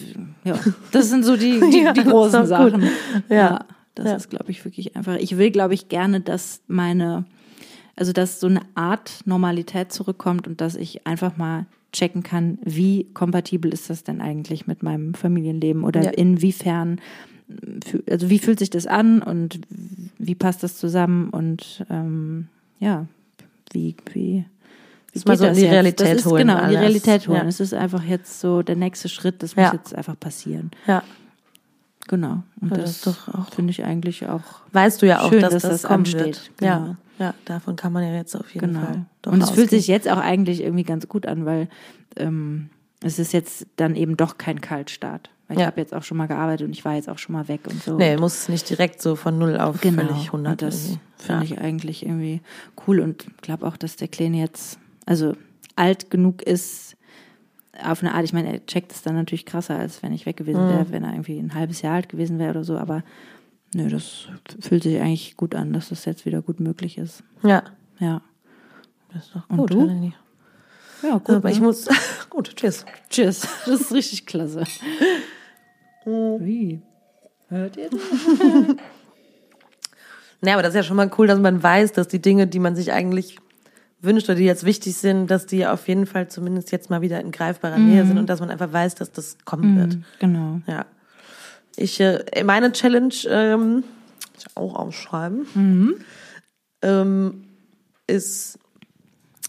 [0.45, 0.59] ja,
[0.93, 2.83] das sind so die, die, die großen Sachen.
[3.31, 3.37] Ja.
[3.37, 3.65] ja.
[3.95, 5.17] das ist, glaube ich, wirklich einfach.
[5.17, 7.25] Ich will, glaube ich, gerne, dass meine,
[7.97, 13.05] also dass so eine Art Normalität zurückkommt und dass ich einfach mal checken kann, wie
[13.14, 16.11] kompatibel ist das denn eigentlich mit meinem Familienleben oder ja.
[16.11, 17.01] inwiefern,
[18.11, 19.61] also wie fühlt sich das an und
[20.18, 22.49] wie passt das zusammen und ähm,
[22.80, 23.07] ja,
[23.72, 24.45] wie, wie
[25.12, 25.72] Ist mal so in die jetzt?
[25.72, 26.47] Realität das ist, holen.
[26.47, 26.76] Genau, in die.
[26.76, 27.42] Realität holen.
[27.42, 27.49] Ja.
[27.49, 29.64] Es ist einfach jetzt so der nächste Schritt, das Ja.
[29.64, 30.70] muss jetzt einfach passieren.
[30.86, 31.03] ja.
[32.09, 32.43] Genau.
[32.61, 33.17] Und Ja, das, das
[33.55, 34.43] finde ich eigentlich auch
[34.73, 36.51] Weißt du ja auch, Schön, dass, dass das, das ansteht.
[36.59, 36.69] Genau.
[36.71, 38.81] Ja, ja, davon kann man ja jetzt auf jeden Genau.
[38.81, 41.69] Fall doch Und es fühlt sich jetzt auch eigentlich irgendwie ganz gut an, weil
[42.17, 42.69] ähm,
[43.03, 45.31] es ist jetzt dann eben doch kein Kaltstart.
[45.49, 45.67] Weil ich Ja.
[45.67, 47.83] habe jetzt auch schon mal gearbeitet und ich war jetzt auch schon mal weg und
[47.83, 47.97] so.
[47.97, 50.03] Nee, muss nicht direkt so von null auf genau.
[50.03, 52.41] völlig 100 und das finde ich eigentlich irgendwie
[52.87, 55.35] cool und glaube auch, dass der Kleine jetzt also
[55.77, 56.97] alt genug ist
[57.83, 58.25] auf eine Art.
[58.25, 60.70] Ich meine, er checkt es dann natürlich krasser, als wenn ich weg gewesen Mhm.
[60.70, 62.77] wäre, wenn er irgendwie ein halbes Jahr alt gewesen wäre oder so.
[62.79, 63.03] Aber
[63.75, 64.29] nö, das
[64.61, 67.22] fühlt sich eigentlich gut an, dass das jetzt wieder gut möglich ist.
[67.43, 67.62] Ja,
[67.99, 68.22] Ja.
[69.12, 69.72] das ist doch Und gut.
[69.75, 69.81] du?
[69.81, 70.14] Melanie.
[71.03, 71.31] Ja, gut.
[71.37, 71.66] Aber ich ne?
[71.66, 71.87] muss,
[72.31, 72.85] gut, tschüss.
[73.11, 73.47] Tschüss.
[73.66, 74.64] Das ist richtig klasse.
[76.07, 76.37] Mhm.
[76.41, 76.81] Wie?
[77.49, 78.01] Hört ihr das?
[80.41, 82.59] Naja, aber das ist ja schon mal cool, dass man weiß, dass die Dinge, die
[82.59, 83.39] man sich eigentlich
[84.05, 87.21] wünscht oder die jetzt wichtig sind, dass die auf jeden Fall zumindest jetzt mal wieder
[87.21, 89.99] in greifbarer Nähe sind und dass man einfach weiß, dass das kommen wird.
[90.19, 90.61] Genau.
[90.67, 90.87] Ja.
[91.77, 93.85] Ich, äh, meine Challenge, ähm,
[94.39, 95.47] ich auch aufschreiben,
[96.83, 97.45] ähm,
[98.07, 98.59] ist,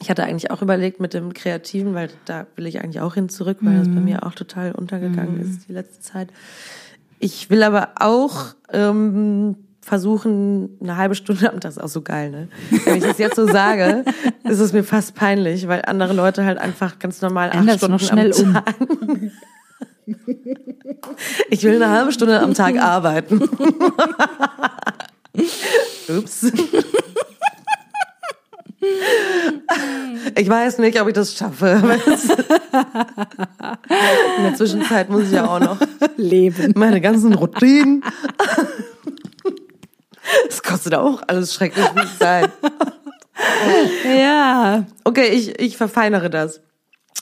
[0.01, 3.30] ich hatte eigentlich auch überlegt mit dem Kreativen, weil da will ich eigentlich auch hin
[3.30, 6.30] zurück, weil das bei mir auch total untergegangen ist die letzte Zeit.
[7.20, 12.01] Ich will aber auch ähm, versuchen, eine halbe Stunde am Tag, das ist auch so
[12.01, 12.47] geil, ne?
[12.86, 14.03] Wenn ich das jetzt so sage,
[14.43, 17.93] ist es mir fast peinlich, weil andere Leute halt einfach ganz normal acht Änder's Stunden
[17.93, 18.53] noch schnell am um.
[18.53, 18.75] Tag.
[21.51, 23.41] Ich will eine halbe Stunde am Tag arbeiten.
[26.09, 26.51] Ups.
[30.36, 31.81] Ich weiß nicht, ob ich das schaffe.
[34.38, 35.77] In der Zwischenzeit muss ich ja auch noch
[36.17, 36.73] Leben.
[36.75, 38.03] meine ganzen Routinen.
[40.47, 42.51] Das kostet auch alles schrecklich viel Zeit.
[44.05, 44.86] Ja.
[45.03, 46.61] Okay, ich, ich verfeinere das.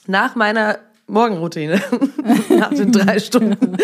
[0.05, 1.81] Nach meiner Morgenroutine,
[2.49, 3.77] nach den drei Stunden,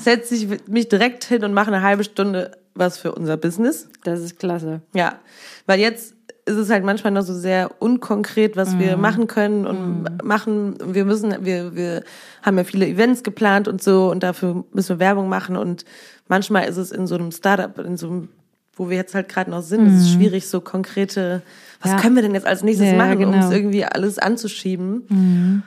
[0.00, 3.88] setze ich mich direkt hin und mache eine halbe Stunde was für unser Business.
[4.02, 4.80] Das ist klasse.
[4.94, 5.18] Ja,
[5.66, 6.14] weil jetzt
[6.46, 10.76] ist es halt manchmal noch so sehr unkonkret, was wir machen können und machen.
[10.94, 12.02] Wir müssen, wir, wir
[12.42, 15.84] haben ja viele Events geplant und so und dafür müssen wir Werbung machen und
[16.28, 18.28] manchmal ist es in so einem Startup, in so einem,
[18.76, 21.40] wo wir jetzt halt gerade noch sind, ist es schwierig, so konkrete,
[21.80, 21.98] was Ja.
[22.00, 23.46] können wir denn jetzt als nächstes Ja, machen, um genau.
[23.46, 25.62] es irgendwie alles anzuschieben.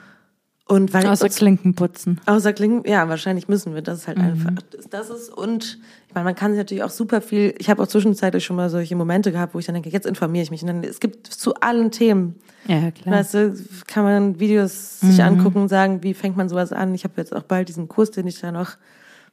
[0.68, 2.20] Und weil Außer Klinken putzen.
[2.26, 3.80] Außer klingen, ja, wahrscheinlich müssen wir.
[3.80, 5.78] Das ist halt einfach, das, das ist und
[6.18, 7.54] meine, man kann sich natürlich auch super viel.
[7.58, 10.42] Ich habe auch zwischenzeitlich schon mal solche Momente gehabt, wo ich dann denke, jetzt informiere
[10.42, 10.62] ich mich.
[10.62, 12.34] Und dann es gibt zu allen Themen,
[12.66, 13.16] Ja, klar.
[13.16, 13.54] weißt du,
[13.86, 16.94] kann man Videos sich angucken und sagen, wie fängt man sowas an.
[16.94, 18.72] Ich habe jetzt auch bald diesen Kurs, den ich da noch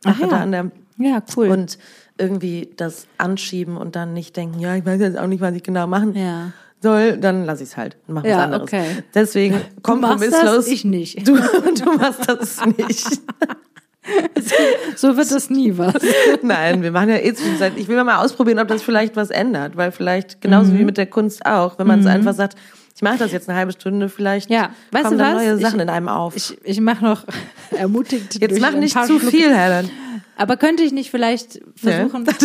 [0.03, 0.27] mache, ja.
[0.27, 1.49] da an der Ja, cool.
[1.49, 1.77] und
[2.17, 5.63] irgendwie das anschieben und dann nicht denken, ja, ich weiß jetzt auch nicht, was ich
[5.63, 6.51] genau machen Ja.
[6.81, 8.63] soll, dann lass ich es halt und mach was Ja, anderes.
[8.63, 8.85] okay.
[9.13, 10.41] Deswegen machst kompromisslos.
[10.43, 11.27] das, ich nicht.
[11.27, 11.35] Du,
[11.83, 13.07] du machst das nicht.
[14.95, 15.95] so wird das nie was.
[16.41, 17.73] Nein, wir machen ja eh Zwischenzeit.
[17.77, 20.79] Ich will mal ausprobieren, ob das vielleicht was ändert, weil vielleicht genauso Mhm.
[20.79, 22.57] wie mit der Kunst auch, wenn man es einfach sagt,
[22.95, 25.33] ich mache das jetzt eine halbe Stunde, vielleicht Ja, weißt kommen was?
[25.33, 26.35] neue Ich- Sachen in einem auf.
[26.35, 27.23] Ich, ich mache noch
[27.71, 28.39] ermutigt.
[28.39, 29.89] jetzt mach nicht zu Schluck- viel, Helen.
[30.37, 32.37] Aber könnte ich nicht vielleicht versuchen, Was?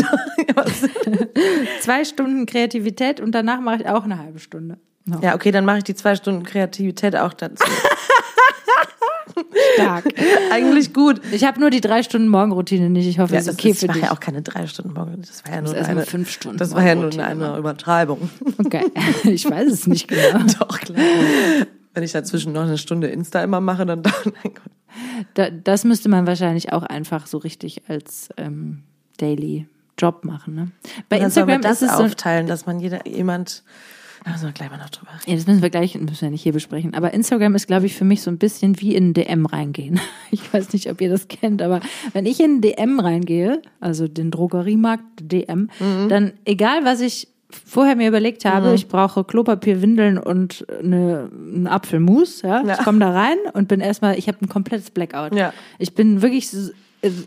[1.82, 4.78] zwei Stunden Kreativität und danach mache ich auch eine halbe Stunde.
[5.06, 5.18] No.
[5.22, 7.64] ja, okay, dann mache ich die zwei Stunden Kreativität auch dazu.
[9.74, 10.04] Stark.
[10.52, 11.20] Eigentlich gut.
[11.32, 13.06] Ich habe nur die drei Stunden Morgenroutine nicht.
[13.06, 14.06] Ich hoffe, Ja, das ist okay ist, für ich mache dich.
[14.08, 15.22] ja auch keine drei Stunden morgen.
[15.22, 17.58] Das war ja nur eine fünf Stunden Das war ja nur Morgenroutine eine.
[17.58, 18.30] Übertreibung.
[18.58, 18.84] Okay,
[19.24, 20.38] ich weiß es nicht genau.
[20.58, 20.98] Doch, klar.
[21.94, 24.02] Wenn ich dazwischen noch eine Stunde Insta immer mache, dann,
[25.34, 28.82] dann das müsste man wahrscheinlich auch einfach so richtig als ähm,
[29.18, 29.66] Daily
[29.98, 30.54] Job machen.
[30.54, 30.70] Ne?
[31.08, 32.04] Bei Oder soll man Instagram das ist es so.
[32.04, 33.62] aufteilen, dass man jeder jemand.
[34.24, 35.30] Da müssen wir gleich mal noch drüber reden.
[35.30, 36.94] Ja, das müssen wir gleich, müssen wir nicht hier besprechen.
[36.94, 40.00] Aber Instagram ist, glaube ich, für mich so ein bisschen wie in ein DM reingehen.
[40.32, 41.80] Ich weiß nicht, ob ihr das kennt, aber
[42.12, 46.08] wenn ich in ein DM reingehe, also den Drogeriemarkt DM, Mhm.
[46.08, 51.66] dann egal, was ich vorher mir überlegt habe, ich brauche Klopapier, Windeln und eine, einen
[51.66, 52.62] Apfelmus, ja.
[52.64, 52.74] Ja.
[52.78, 55.34] Ich komme da rein und bin erstmal, ich habe ein komplettes Blackout.
[55.34, 55.52] Ja.
[55.80, 56.48] Ich bin wirklich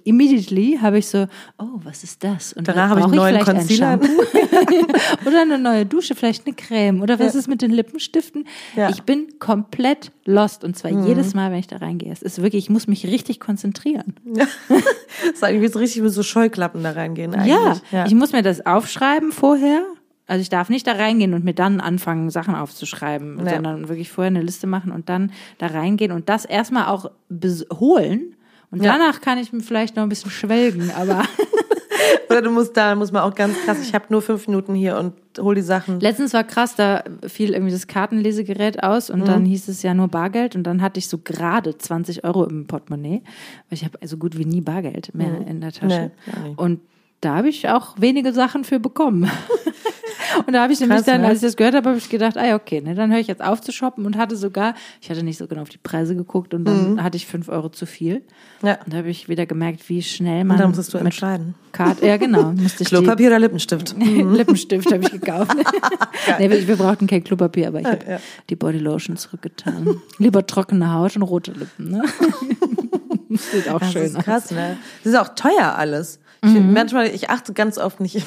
[0.04, 2.54] immediately habe ich so, oh, was ist das?
[2.54, 4.00] Und Danach habe ich einen neuen vielleicht Concealer.
[4.00, 4.08] Shampoo?
[5.28, 7.40] oder eine neue Dusche, vielleicht eine Creme oder was Ja.
[7.40, 8.46] ist mit den Lippenstiften?
[8.76, 8.88] Ja.
[8.88, 8.94] Mhm.
[8.94, 12.12] Ich bin komplett lost und zwar jedes Mal, wenn ich da reingehe.
[12.12, 14.16] Es ist wirklich, ich muss mich richtig konzentrieren.
[14.36, 14.46] Ja.
[14.70, 17.34] Das ist eigentlich so richtig mit so Scheuklappen da reingehen.
[17.36, 17.82] Eigentlich.
[17.92, 19.84] Ja, ich muss mir das aufschreiben vorher.
[20.26, 23.56] Also ich darf nicht da reingehen und mir dann anfangen, Sachen aufzuschreiben, Ja.
[23.56, 27.12] sondern wirklich vorher eine Liste machen und dann da reingehen und das erstmal auch
[27.80, 28.36] holen.
[28.74, 28.94] Und Ja.
[28.98, 31.24] danach kann ich mir vielleicht noch ein bisschen schwelgen, aber
[32.30, 34.98] Oder du musst da, muss man auch ganz krass, ich habe nur fünf Minuten hier
[34.98, 36.00] und hol die Sachen.
[36.00, 39.26] Letztens war krass, da fiel irgendwie das Kartenlesegerät aus und mhm.
[39.26, 42.66] dann hieß es ja nur Bargeld und dann hatte ich so gerade 20 Euro im
[42.66, 43.22] Portemonnaie,
[43.70, 45.48] weil ich habe also gut wie nie Bargeld mehr mhm.
[45.48, 46.12] in der Tasche.
[46.26, 46.80] Nee, und
[47.22, 49.30] da habe ich auch wenige Sachen für bekommen.
[50.46, 51.28] Und da habe ich nämlich Krass, dann, ne?
[51.28, 53.28] als ich das gehört habe, habe ich gedacht, ah ja, okay, ne, dann höre ich
[53.28, 56.16] jetzt auf zu shoppen und hatte sogar, ich hatte nicht so genau auf die Preise
[56.16, 57.04] geguckt und dann mhm.
[57.04, 58.24] hatte ich fünf Euro zu viel.
[58.62, 58.78] Ja.
[58.84, 60.56] Und da habe ich wieder gemerkt, wie schnell man.
[60.56, 61.56] Und dann musstest du entscheiden.
[61.72, 62.52] Karte, ja, genau.
[62.54, 63.96] Musste ich Klopapier oder Lippenstift?
[63.98, 65.56] Lippenstift habe ich gekauft.
[66.40, 68.20] nee, wir, brauchten kein Klopapier, aber ich habe ja.
[68.50, 70.02] die Bodylotion zurückgetan.
[70.20, 72.04] Lieber trockene Haut und rote Lippen, ne?
[73.30, 74.52] Sieht auch das schön ist krass, aus.
[74.52, 74.78] ne?
[75.04, 76.20] Das ist auch teuer alles.
[76.44, 76.74] Ich, mhm.
[76.74, 78.24] Manchmal, ich achte ganz oft nicht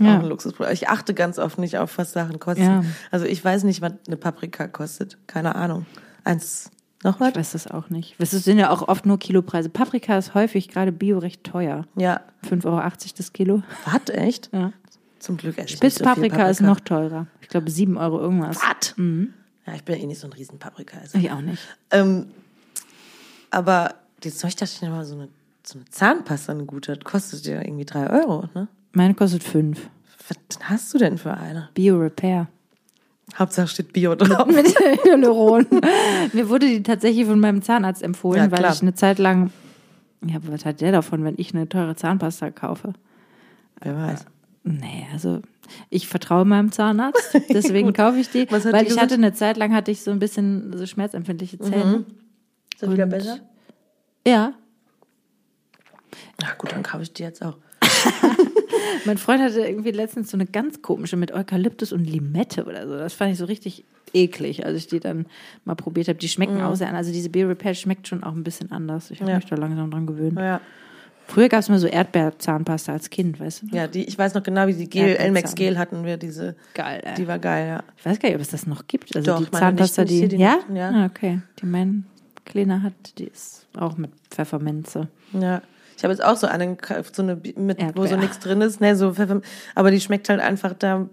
[0.00, 0.16] ist ja.
[0.16, 0.74] auch ein Luxusprodukt.
[0.74, 2.62] Ich achte ganz oft nicht auf, was Sachen kosten.
[2.62, 2.84] Ja.
[3.10, 5.18] Also ich weiß nicht, was eine Paprika kostet.
[5.26, 5.86] Keine Ahnung.
[6.24, 6.70] Eins,
[7.02, 7.30] noch was?
[7.30, 8.16] Ich weiß das auch nicht.
[8.18, 9.68] Es sind ja auch oft nur Kilopreise.
[9.68, 11.86] Paprika ist häufig gerade bio recht teuer.
[11.96, 12.20] Ja.
[12.48, 12.82] 5,80 Euro
[13.16, 13.62] das Kilo.
[13.84, 14.50] Was, echt?
[14.52, 14.72] Ja.
[15.18, 17.26] Zum Glück esse Spitzpaprika so ist noch teurer.
[17.40, 18.56] Ich glaube 7 Euro irgendwas.
[18.56, 18.96] Was?
[18.96, 19.34] Mhm.
[19.66, 20.98] Ja, ich bin eh nicht so ein riesen Paprika.
[20.98, 21.18] Also.
[21.18, 21.62] Ich auch nicht.
[21.90, 22.26] Ähm,
[23.50, 25.28] aber jetzt soll ich dachte ich mal so eine,
[25.64, 28.68] so eine Zahnpasta, eine gute, kostet ja irgendwie 3 Euro, ne?
[28.96, 29.90] Meine kostet fünf.
[30.26, 31.68] Was hast du denn für eine?
[31.74, 32.48] Bio Repair.
[33.38, 34.46] Hauptsache steht Bio drauf.
[34.50, 34.68] Mit
[35.04, 35.66] Hyaluron.
[36.32, 39.50] Mir wurde die tatsächlich von meinem Zahnarzt empfohlen, ja, weil ich eine Zeit lang.
[40.24, 42.94] Ja, aber was hat der davon, wenn ich eine teure Zahnpasta kaufe?
[43.82, 44.24] Wer weiß.
[44.64, 45.42] Nee, also
[45.90, 48.50] ich vertraue meinem Zahnarzt, deswegen kaufe ich die.
[48.50, 49.02] weil ich gesagt?
[49.02, 51.84] hatte eine Zeit lang hatte ich so ein bisschen so schmerzempfindliche Zähne.
[51.84, 52.06] Mhm.
[52.72, 53.40] Ist das wieder besser?
[54.26, 54.54] Ja.
[56.40, 57.58] Na gut, dann kaufe ich die jetzt auch.
[59.04, 62.96] mein Freund hatte irgendwie letztens so eine ganz komische mit Eukalyptus und Limette oder so.
[62.96, 65.26] Das fand ich so richtig eklig, als ich die dann
[65.64, 66.18] mal probiert habe.
[66.18, 66.62] Die schmecken mm.
[66.62, 66.96] auch sehr an.
[66.96, 69.10] Also diese Beer Repair schmeckt schon auch ein bisschen anders.
[69.10, 69.36] Ich habe ja.
[69.36, 70.38] mich da langsam dran gewöhnt.
[70.38, 70.60] Ja.
[71.28, 73.66] Früher gab es mal so Erdbeerzahnpasta als Kind, weißt du?
[73.66, 73.74] Noch?
[73.74, 76.54] Ja, die, ich weiß noch genau, wie die Gel, Elmex Gel hatten wir, diese.
[76.72, 77.14] Geil, ey.
[77.14, 77.82] Die war geil, ja.
[77.96, 79.14] Ich weiß gar nicht, ob es das noch gibt.
[79.16, 80.60] Also Doch, die Zahnpasta, nicht, die, die, ja?
[80.72, 80.90] ja?
[80.90, 81.40] Ah, okay.
[81.60, 82.06] Die mein
[82.44, 85.08] Kleiner hat, die ist auch mit Pfefferminze.
[85.32, 85.62] Ja.
[85.96, 86.76] Ich habe jetzt auch so eine,
[87.12, 89.14] so eine mit, wo so nichts drin ist, ne, so
[89.74, 91.08] aber die schmeckt halt einfach da.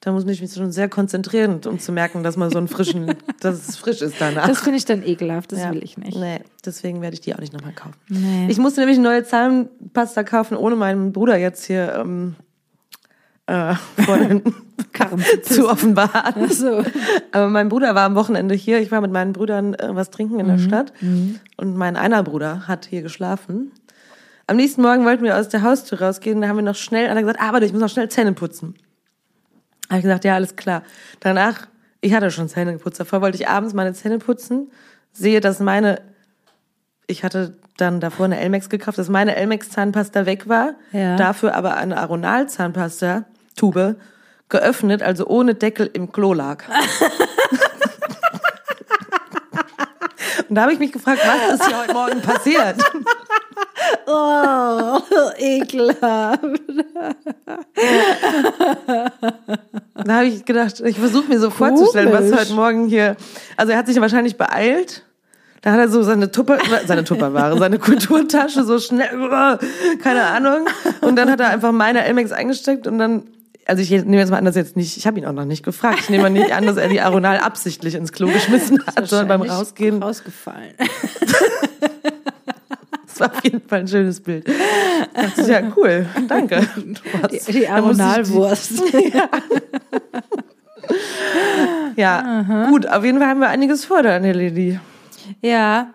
[0.00, 3.14] Da muss ich mich schon sehr konzentrieren, um zu merken, dass man so einen frischen,
[3.40, 4.46] dass es frisch ist danach.
[4.46, 5.72] Das finde ich dann ekelhaft, das ja.
[5.72, 6.18] will ich nicht.
[6.18, 7.94] Nee, deswegen werde ich die auch nicht nochmal kaufen.
[8.08, 8.48] Nee.
[8.50, 12.36] Ich musste nämlich eine neue Zahnpasta kaufen, ohne meinen Bruder jetzt hier ähm,
[13.46, 13.74] äh,
[14.04, 14.42] vor den
[14.92, 16.48] Karren zu offenbaren.
[16.50, 16.82] So.
[17.32, 18.80] Aber mein Bruder war am Wochenende hier.
[18.80, 20.60] Ich war mit meinen Brüdern äh, was trinken in der mhm.
[20.60, 20.92] Stadt.
[21.00, 21.40] Mhm.
[21.56, 23.72] Und mein einer Bruder hat hier geschlafen.
[24.46, 27.16] Am nächsten Morgen wollten wir aus der Haustür rausgehen, da haben wir noch schnell, hat
[27.16, 28.74] er gesagt, ah, warte, ich muss noch schnell Zähne putzen.
[29.88, 30.82] Habe ich gesagt, ja, alles klar.
[31.20, 31.66] Danach,
[32.00, 34.70] ich hatte schon Zähne geputzt, davor wollte ich abends meine Zähne putzen,
[35.12, 36.02] sehe, dass meine,
[37.06, 41.16] ich hatte dann davor eine Elmex gekauft, dass meine Elmex-Zahnpasta weg war, ja.
[41.16, 43.96] dafür aber eine Aronal-Zahnpasta-Tube
[44.50, 46.64] geöffnet, also ohne Deckel im Klo lag.
[50.54, 52.76] Und da habe ich mich gefragt, was ist hier heute Morgen passiert?
[54.06, 54.98] Oh,
[55.36, 56.40] ekelhaft.
[59.94, 63.16] Da habe ich gedacht, ich versuche mir so vorzustellen, was heute Morgen hier.
[63.56, 65.04] Also er hat sich wahrscheinlich beeilt.
[65.60, 69.08] Da hat er so seine Tupper, seine Tupperware, seine Kulturtasche so schnell,
[70.02, 70.66] keine Ahnung.
[71.00, 73.24] Und dann hat er einfach meine Elmex eingesteckt und dann
[73.66, 75.64] also ich nehme jetzt mal an, dass jetzt nicht, ich habe ihn auch noch nicht
[75.64, 76.00] gefragt.
[76.00, 79.28] Ich nehme mal nicht an, dass er die Aronal absichtlich ins Klo geschmissen hat, sondern
[79.28, 80.74] beim Rausgehen rausgefallen.
[83.06, 84.44] Das war auf jeden Fall ein schönes Bild.
[85.14, 86.04] Das ist ja cool.
[86.26, 86.66] Danke.
[87.30, 88.72] Die, die Aronalwurst.
[89.14, 89.28] ja,
[91.94, 92.88] ja gut.
[92.88, 94.80] Auf jeden Fall haben wir einiges vor, Daniel Lili.
[95.42, 95.94] Ja,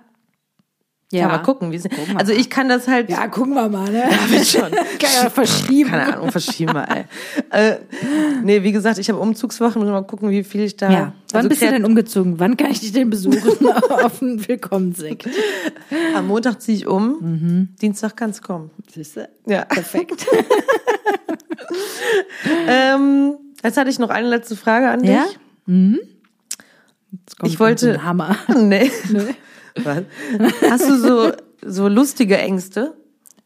[1.11, 1.71] ja, mal gucken.
[1.71, 1.81] Wie
[2.15, 3.09] also ich kann das halt.
[3.09, 4.03] Ja, gucken wir mal, ne?
[4.11, 4.69] Ja, wird schon.
[4.69, 5.89] kann ja verschieben.
[5.89, 7.05] Keine Ahnung, verschieben wir, ey.
[7.49, 7.77] äh,
[8.43, 10.91] nee, wie gesagt, ich habe Umzugswochen, muss mal gucken, wie viel ich da.
[10.91, 11.13] Ja.
[11.31, 12.39] Wann also bist du denn umgezogen?
[12.39, 15.27] Wann kann ich dich denn besuchen auf einen Willkommenssekt?
[16.15, 17.17] Am Montag ziehe ich um.
[17.19, 17.69] Mhm.
[17.81, 18.69] Dienstag kann es kommen.
[18.93, 19.27] Siehst du?
[19.47, 19.65] Ja.
[19.65, 20.27] Perfekt.
[22.67, 25.09] ähm, jetzt hatte ich noch eine letzte Frage an dich.
[25.09, 25.25] Ja?
[25.65, 25.99] Mhm.
[27.43, 28.03] ich wollte.
[28.03, 28.35] Hammer.
[28.55, 28.91] Nee.
[29.09, 29.35] nee.
[29.85, 30.03] Was?
[30.69, 32.93] Hast du so, so lustige Ängste?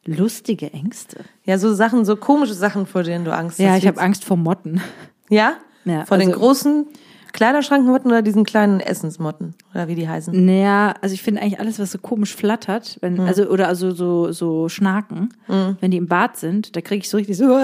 [0.05, 1.17] Lustige Ängste?
[1.45, 3.73] Ja, so Sachen, so komische Sachen, vor denen du Angst ja, hast.
[3.73, 4.81] Ja, ich habe Angst vor Motten.
[5.29, 5.53] Ja?
[5.85, 6.87] ja vor also, den großen
[7.33, 10.45] Kleiderschrankmotten oder diesen kleinen Essensmotten oder wie die heißen?
[10.45, 13.21] Naja, also ich finde eigentlich alles, was so komisch flattert, wenn, mhm.
[13.21, 15.77] also oder also so so Schnaken, mhm.
[15.81, 17.57] wenn die im Bad sind, da kriege ich so richtig so.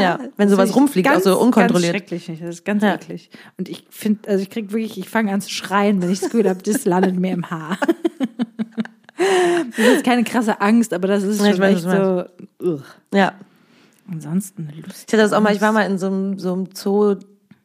[0.00, 1.92] Ja, wenn sowas rumfliegt, ganz, auch so unkontrolliert.
[1.92, 2.94] Ganz schrecklich, das ist ganz ja.
[2.94, 3.30] eklig.
[3.58, 6.30] Und ich finde, also ich kriege wirklich, ich fange an zu schreien, wenn ich das
[6.30, 7.78] Gefühl habe, das landet mir im Haar.
[9.76, 12.24] Das ist keine krasse Angst, aber das ist schon echt so.
[12.62, 12.82] Ugh.
[13.12, 13.34] Ja.
[14.10, 15.04] Ansonsten eine Lust.
[15.06, 17.16] Ich hatte das auch mal, ich war mal in so einem, so einem Zoo.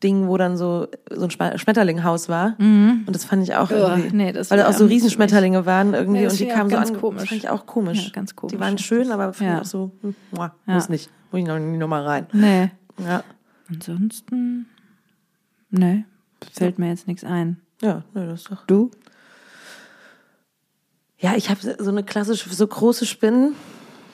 [0.04, 2.56] Ding, wo dann so, so ein Schmetterlinghaus war.
[2.62, 3.04] Mhm.
[3.08, 4.16] Und das fand ich auch irgendwie.
[4.16, 7.00] nee, das weil da auch so Riesenschmetterlinge waren irgendwie Nee, und die kamen so an.
[7.00, 7.22] komisch.
[7.22, 8.06] Das fand ich auch komisch.
[8.06, 8.54] Ja, ganz komisch.
[8.54, 9.56] Die waren schön, aber fand Ja.
[9.56, 10.74] ich auch so, hm, muah, Ja.
[10.74, 11.10] muss nicht.
[11.32, 12.28] Muss ich noch noch mal rein.
[12.34, 12.72] Nee.
[13.04, 13.24] Ja.
[13.70, 14.68] Ansonsten,
[15.72, 16.06] nee,
[16.54, 17.60] fällt mir jetzt nichts ein.
[17.82, 18.66] Ja, nö, das ist doch.
[18.68, 18.92] Du?
[21.18, 23.56] Ja, ich habe so eine klassische, so große Spinnen,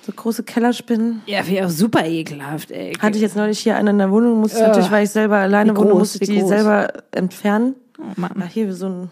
[0.01, 1.21] so große Kellerspinnen.
[1.25, 2.93] Ja, wie auch super ekelhaft, ey.
[2.99, 5.37] Hatte ich jetzt neulich hier eine in der Wohnung, musste ich natürlich, weil ich selber
[5.37, 6.49] alleine wohne, musste ich die groß?
[6.49, 7.75] selber entfernen.
[7.99, 8.47] Oh Mann.
[8.49, 9.11] hier so ein,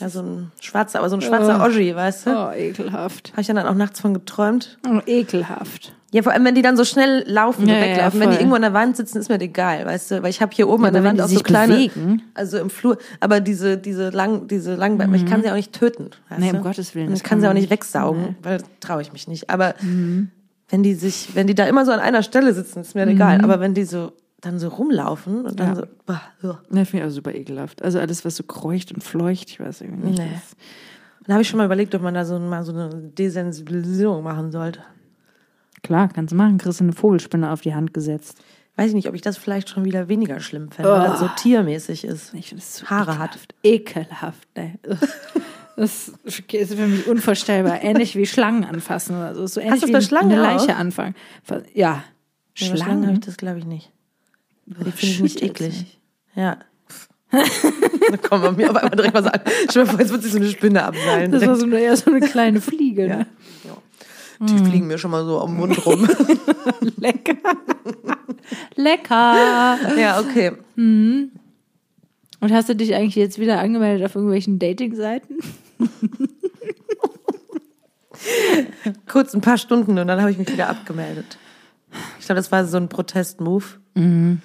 [0.00, 1.66] ja, so ein schwarzer, aber so ein schwarzer Oh.
[1.66, 2.30] Oschi, weißt du?
[2.30, 3.30] Oh, ekelhaft.
[3.32, 4.78] Habe ich dann auch nachts von geträumt.
[4.86, 5.94] Oh, ekelhaft.
[6.14, 8.20] Ja, vor allem, wenn die dann so schnell laufen, Ja, ja, weglaufen.
[8.20, 10.22] wenn die irgendwo an der Wand sitzen, ist mir das egal, weißt du?
[10.22, 12.22] Weil ich habe hier oben an der Wand auch so kleine, bewegen.
[12.34, 16.10] also im Flur, aber diese, diese lang, diese langen, ich kann sie auch nicht töten.
[16.28, 16.62] Weißt Nee, um du?
[16.62, 19.50] Gottes Willen, Und ich kann kann sie auch nicht wegsaugen, weil traue ich mich nicht.
[19.50, 20.30] Aber Mhm.
[20.68, 23.40] wenn die sich, wenn die da immer so an einer Stelle sitzen, ist mir egal.
[23.42, 25.74] Aber wenn die so dann so rumlaufen und dann Mhm.
[25.74, 25.80] Ja.
[25.80, 26.58] so, bah, ja.
[26.70, 27.82] Ne, finde ich auch super ekelhaft.
[27.82, 30.18] Also alles, was so kreucht und fleucht, ich weiß irgendwie nicht.
[30.20, 30.28] Nee.
[31.26, 34.52] Dann habe ich schon mal überlegt, ob man da so mal so eine Desensibilisierung machen
[34.52, 34.80] sollte.
[35.84, 36.58] Klar, kannst du machen.
[36.58, 38.42] Kriegst du eine Vogelspinne auf die Hand gesetzt.
[38.76, 41.28] Weiß ich nicht, ob ich das vielleicht schon wieder weniger schlimm fände, weil das so
[41.36, 42.34] tiermäßig ist.
[42.34, 43.38] Ich finde es Haare hat.
[43.62, 44.48] ekelhaft.
[44.56, 44.78] Ekelhaft, ne.
[45.76, 47.82] Das ist für mich unvorstellbar.
[47.82, 49.46] Ähnlich wie Schlangen anfassen oder so.
[49.46, 50.40] so ähnlich du es wie bei Schlangen eine?
[50.40, 51.14] Leiche anfangen.
[51.74, 52.04] Ja.
[52.60, 53.92] Nee, bei Schlangen habe ich das, glaube ich, nicht.
[54.66, 55.78] Die finde ich nicht eklig.
[55.80, 56.00] nicht.
[56.34, 56.58] Ja.
[57.30, 59.40] da kommen wir mir auf einmal direkt mal an.
[59.68, 61.32] Stell dir vor, jetzt wird sich so eine Spinne abseilen.
[61.32, 63.08] Das war so eine, eher so eine kleine Fliege.
[63.08, 63.26] Ne?
[64.40, 66.08] Die fliegen mir schon mal so am Mund rum.
[66.98, 67.36] Lecker.
[68.76, 69.78] Lecker.
[69.98, 70.52] ja, okay.
[70.76, 71.30] Und
[72.52, 75.38] hast du dich eigentlich jetzt wieder angemeldet auf irgendwelchen Dating-Seiten?
[79.08, 81.38] Kurz ein paar Stunden und dann habe ich mich wieder abgemeldet.
[82.18, 83.64] Ich glaube, das war so ein Protest-Move.
[83.94, 84.40] Und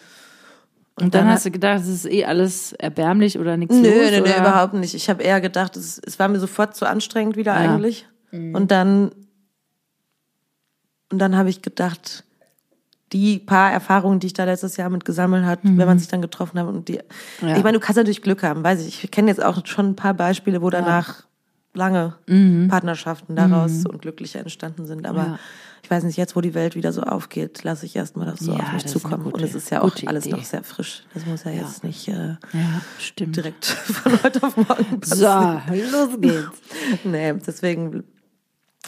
[0.95, 4.11] dann, dann hast du gedacht, es ist eh alles erbärmlich oder nichts Nö, los?
[4.11, 4.93] nö, nö, überhaupt nicht.
[4.95, 7.73] Ich habe eher gedacht, es, es war mir sofort zu anstrengend wieder Ja.
[7.73, 8.07] eigentlich.
[8.31, 9.11] Und dann
[11.11, 12.23] und dann habe ich gedacht,
[13.11, 16.21] die paar Erfahrungen, die ich da letztes Jahr mit gesammelt hat, wenn man sich dann
[16.21, 16.99] getroffen hat und die
[17.41, 17.57] Ja.
[17.57, 19.03] ich meine, du kannst natürlich Glück haben, weiß ich.
[19.03, 21.23] Ich kenne jetzt auch schon ein paar Beispiele, wo danach
[21.73, 22.15] lange
[22.69, 25.39] Partnerschaften daraus und glückliche entstanden sind, aber Ja.
[25.83, 28.53] ich weiß nicht, jetzt wo die Welt wieder so aufgeht, lasse ich erstmal das so
[28.53, 30.35] Ja, auf mich zukommen und es ist ja auch alles Idee.
[30.35, 31.03] noch sehr frisch.
[31.15, 32.81] Das muss ja jetzt nicht äh, Ja,
[33.19, 35.91] direkt von heute auf morgen So, passieren.
[35.91, 36.61] los geht's.
[37.05, 38.03] Nee, deswegen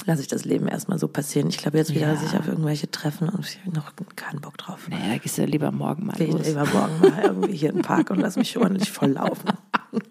[0.05, 1.47] lasse ich das Leben erstmal so passieren.
[1.49, 2.15] Ich glaube jetzt wieder Ja.
[2.15, 4.87] sich auf irgendwelche treffen und ich habe noch keinen Bock drauf.
[4.89, 6.47] Nee, da gehst du lieber morgen mal Gehe ich los.
[6.47, 9.49] lieber morgen mal irgendwie hier in den Park und lass mich ordentlich voll laufen.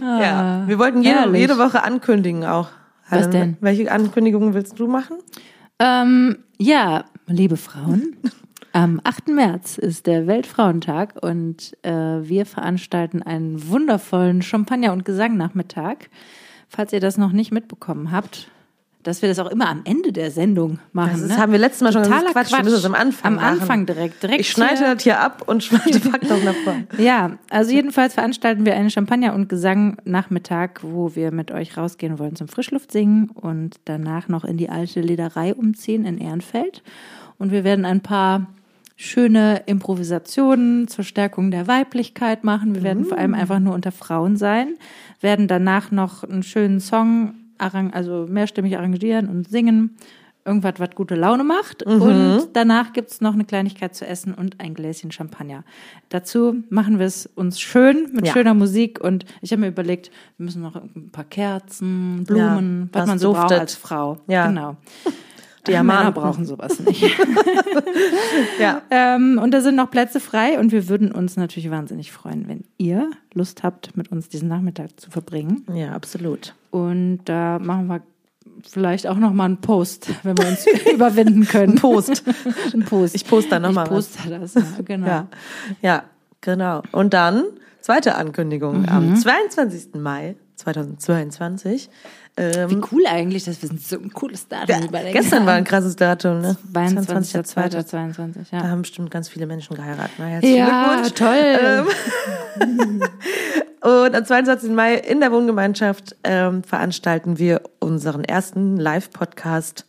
[0.00, 2.68] ja, wir wollten jede, jede Woche ankündigen auch.
[3.08, 3.56] Was Helen, denn?
[3.60, 5.16] Welche Ankündigungen willst du machen?
[5.78, 8.16] Ähm, ja, liebe Frauen,
[8.72, 9.28] am 8.
[9.28, 15.96] März ist der Weltfrauentag und äh, wir veranstalten einen wundervollen Champagner- und Gesangnachmittag.
[16.74, 18.48] Falls ihr das noch nicht mitbekommen habt,
[19.02, 21.20] dass wir das auch immer am Ende der Sendung machen.
[21.22, 21.36] Das ne?
[21.36, 22.52] haben wir letztes Mal schon gesagt, ist Quatsch.
[22.52, 23.60] Wir müssen das am Anfang Am machen.
[23.60, 24.22] Anfang direkt.
[24.22, 26.86] direkt Ich schneide hier- das hier ab und schneide pack das nach vorne.
[26.98, 32.36] Ja, also jedenfalls veranstalten wir einen Champagner- und Gesang-Nachmittag, wo wir mit euch rausgehen wollen
[32.36, 36.82] zum Frischluftsingen und danach noch in die alte Lederei umziehen in Ehrenfeld.
[37.38, 38.46] Und wir werden ein paar
[39.02, 42.74] schöne Improvisationen zur Stärkung der Weiblichkeit machen.
[42.74, 44.74] Wir werden vor allem einfach nur unter Frauen sein,
[45.20, 49.96] werden danach noch einen schönen Song, also mehrstimmig arrangieren und singen.
[50.44, 51.84] Irgendwas, was gute Laune macht.
[51.84, 55.62] Und danach gibt's noch eine Kleinigkeit zu essen und ein Gläschen Champagner.
[56.08, 58.32] Dazu machen wir es uns schön mit Ja.
[58.32, 58.98] schöner Musik.
[59.00, 63.14] Und ich habe mir überlegt, wir müssen noch ein paar Kerzen, Blumen, Ja, was man
[63.16, 64.18] was so braucht als Frau.
[64.26, 64.48] Ja.
[64.48, 64.76] Genau.
[65.66, 66.04] Diamanten.
[66.04, 67.02] Männer brauchen sowas nicht.
[68.60, 68.82] Ja.
[68.90, 72.64] ähm, und da sind noch Plätze frei und wir würden uns natürlich wahnsinnig freuen, wenn
[72.78, 75.64] ihr Lust habt, mit uns diesen Nachmittag zu verbringen.
[75.74, 76.54] ja, absolut.
[76.70, 78.02] Und da machen wir
[78.68, 81.72] vielleicht auch noch mal einen Post, wenn wir uns überwinden können.
[81.74, 82.22] Ein Post.
[82.74, 83.14] Ein Post.
[83.14, 84.08] Ich poste da noch ich mal was.
[84.08, 85.06] poste das, ja, genau.
[85.06, 85.28] Ja,
[85.80, 86.02] ja,
[86.40, 86.82] genau.
[86.92, 87.44] Und dann,
[87.80, 88.88] zweite Ankündigung, Mhm.
[88.88, 89.94] am 22.
[90.00, 91.90] Mai 2022.
[92.36, 95.64] Wie Ähm, cool eigentlich, dass wir so ein cooles Datum ja, überlegen gestern war ein
[95.64, 96.56] krasses Datum, ne?
[96.72, 98.68] 22.02.22, 22, Da ja.
[98.68, 100.12] haben bestimmt ganz viele Menschen geheiratet.
[100.16, 101.14] Na, herzlichen Ja, Glückwunsch.
[101.14, 101.86] toll.
[104.06, 104.70] Und am 22.
[104.70, 109.84] Mai in der Wohngemeinschaft ähm, veranstalten wir unseren ersten Live-Podcast.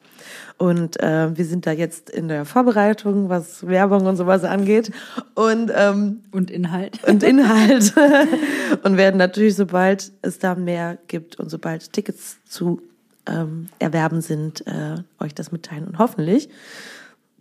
[0.58, 4.92] Und äh, wir sind da jetzt in der Vorbereitung, was Werbung und sowas angeht.
[5.36, 7.04] Und ähm, Und Inhalt.
[7.08, 7.94] und Inhalt
[8.84, 12.82] und werden natürlich, sobald es da mehr gibt und sobald Tickets zu
[13.26, 15.86] ähm, erwerben sind, äh, euch das mitteilen.
[15.86, 16.50] Und hoffentlich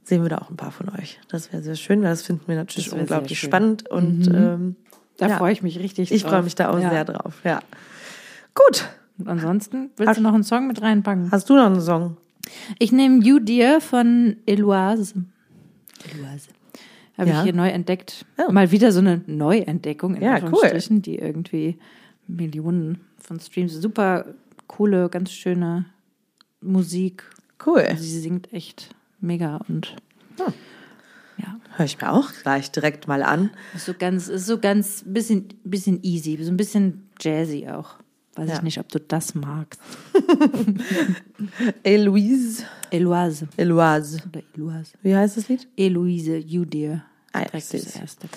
[0.04, 1.20] sehen wir da auch ein paar von euch.
[1.28, 3.88] Das wäre sehr schön, weil das finden wir natürlich unglaublich spannend.
[3.88, 4.34] Und mhm.
[4.34, 4.76] ähm,
[5.18, 6.16] da ja, freue ich mich richtig drauf.
[6.16, 6.90] Ich freue mich da auch ja.
[6.90, 7.60] sehr drauf, ja.
[8.54, 8.88] Gut.
[9.18, 11.30] Und ansonsten, willst Hast, du noch einen Song mit reinpacken?
[11.30, 12.16] Hast du noch einen Song?
[12.78, 15.24] Ich nehme You Dear von Eloise.
[16.14, 16.48] Eloise.
[17.18, 17.38] Habe ja.
[17.38, 18.24] ich hier neu entdeckt.
[18.38, 18.50] Oh.
[18.50, 21.02] Mal wieder so eine Neuentdeckung in ja, Anführungsstrichen, cool.
[21.02, 21.78] die irgendwie
[22.26, 23.74] Millionen von Streams.
[23.74, 24.34] Super
[24.66, 25.86] coole, ganz schöne
[26.60, 27.24] Musik.
[27.64, 27.86] Cool.
[27.96, 29.94] Sie singt echt mega und
[30.38, 30.52] hm.
[31.38, 31.60] ja.
[31.76, 33.50] Höre ich mir auch gleich direkt mal an.
[33.74, 37.96] Ist so ganz, ist so ganz bisschen, bisschen easy, so ein bisschen jazzy auch.
[38.34, 38.56] Weiß ja.
[38.56, 39.80] ich nicht, ob du das magst.
[41.82, 42.64] Eloise.
[42.90, 43.48] Eloise.
[43.56, 44.22] Eloise.
[44.26, 44.92] Oder Eloise.
[45.02, 45.68] Wie heißt das Lied?
[45.76, 47.04] Eloise, You Dear.
[47.32, 48.28] Ah, das erste.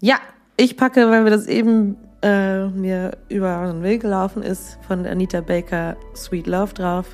[0.00, 0.20] Ja,
[0.56, 5.40] ich packe, weil wir das eben äh, mir über den Weg gelaufen ist, von Anita
[5.40, 7.06] Baker Sweet Love drauf.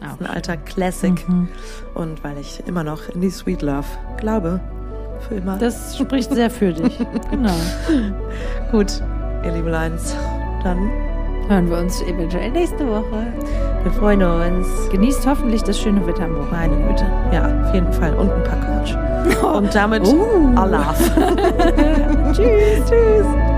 [0.00, 1.28] Auch ein alter Classic.
[1.28, 1.48] Mhm.
[1.94, 3.86] Und weil ich immer noch in die Sweet Love
[4.18, 4.60] glaube.
[5.28, 5.56] Für immer.
[5.58, 6.98] Das spricht sehr für dich.
[7.30, 7.54] genau.
[8.70, 9.02] Gut,
[9.44, 10.16] ihr Liebeleins.
[10.64, 10.90] Dann
[11.52, 13.26] hören wir uns eventuell nächste Woche.
[13.82, 14.66] Wir freuen uns.
[14.90, 16.76] Genießt hoffentlich das schöne Wetter am Wochenende.
[16.76, 17.06] Meine Güte.
[17.32, 18.14] Ja, auf jeden Fall.
[18.14, 19.42] Und ein paar Couch.
[19.56, 20.54] Und damit uh.
[20.56, 20.94] Allah.
[22.32, 22.88] Tschüss.
[22.88, 23.51] Tschüss.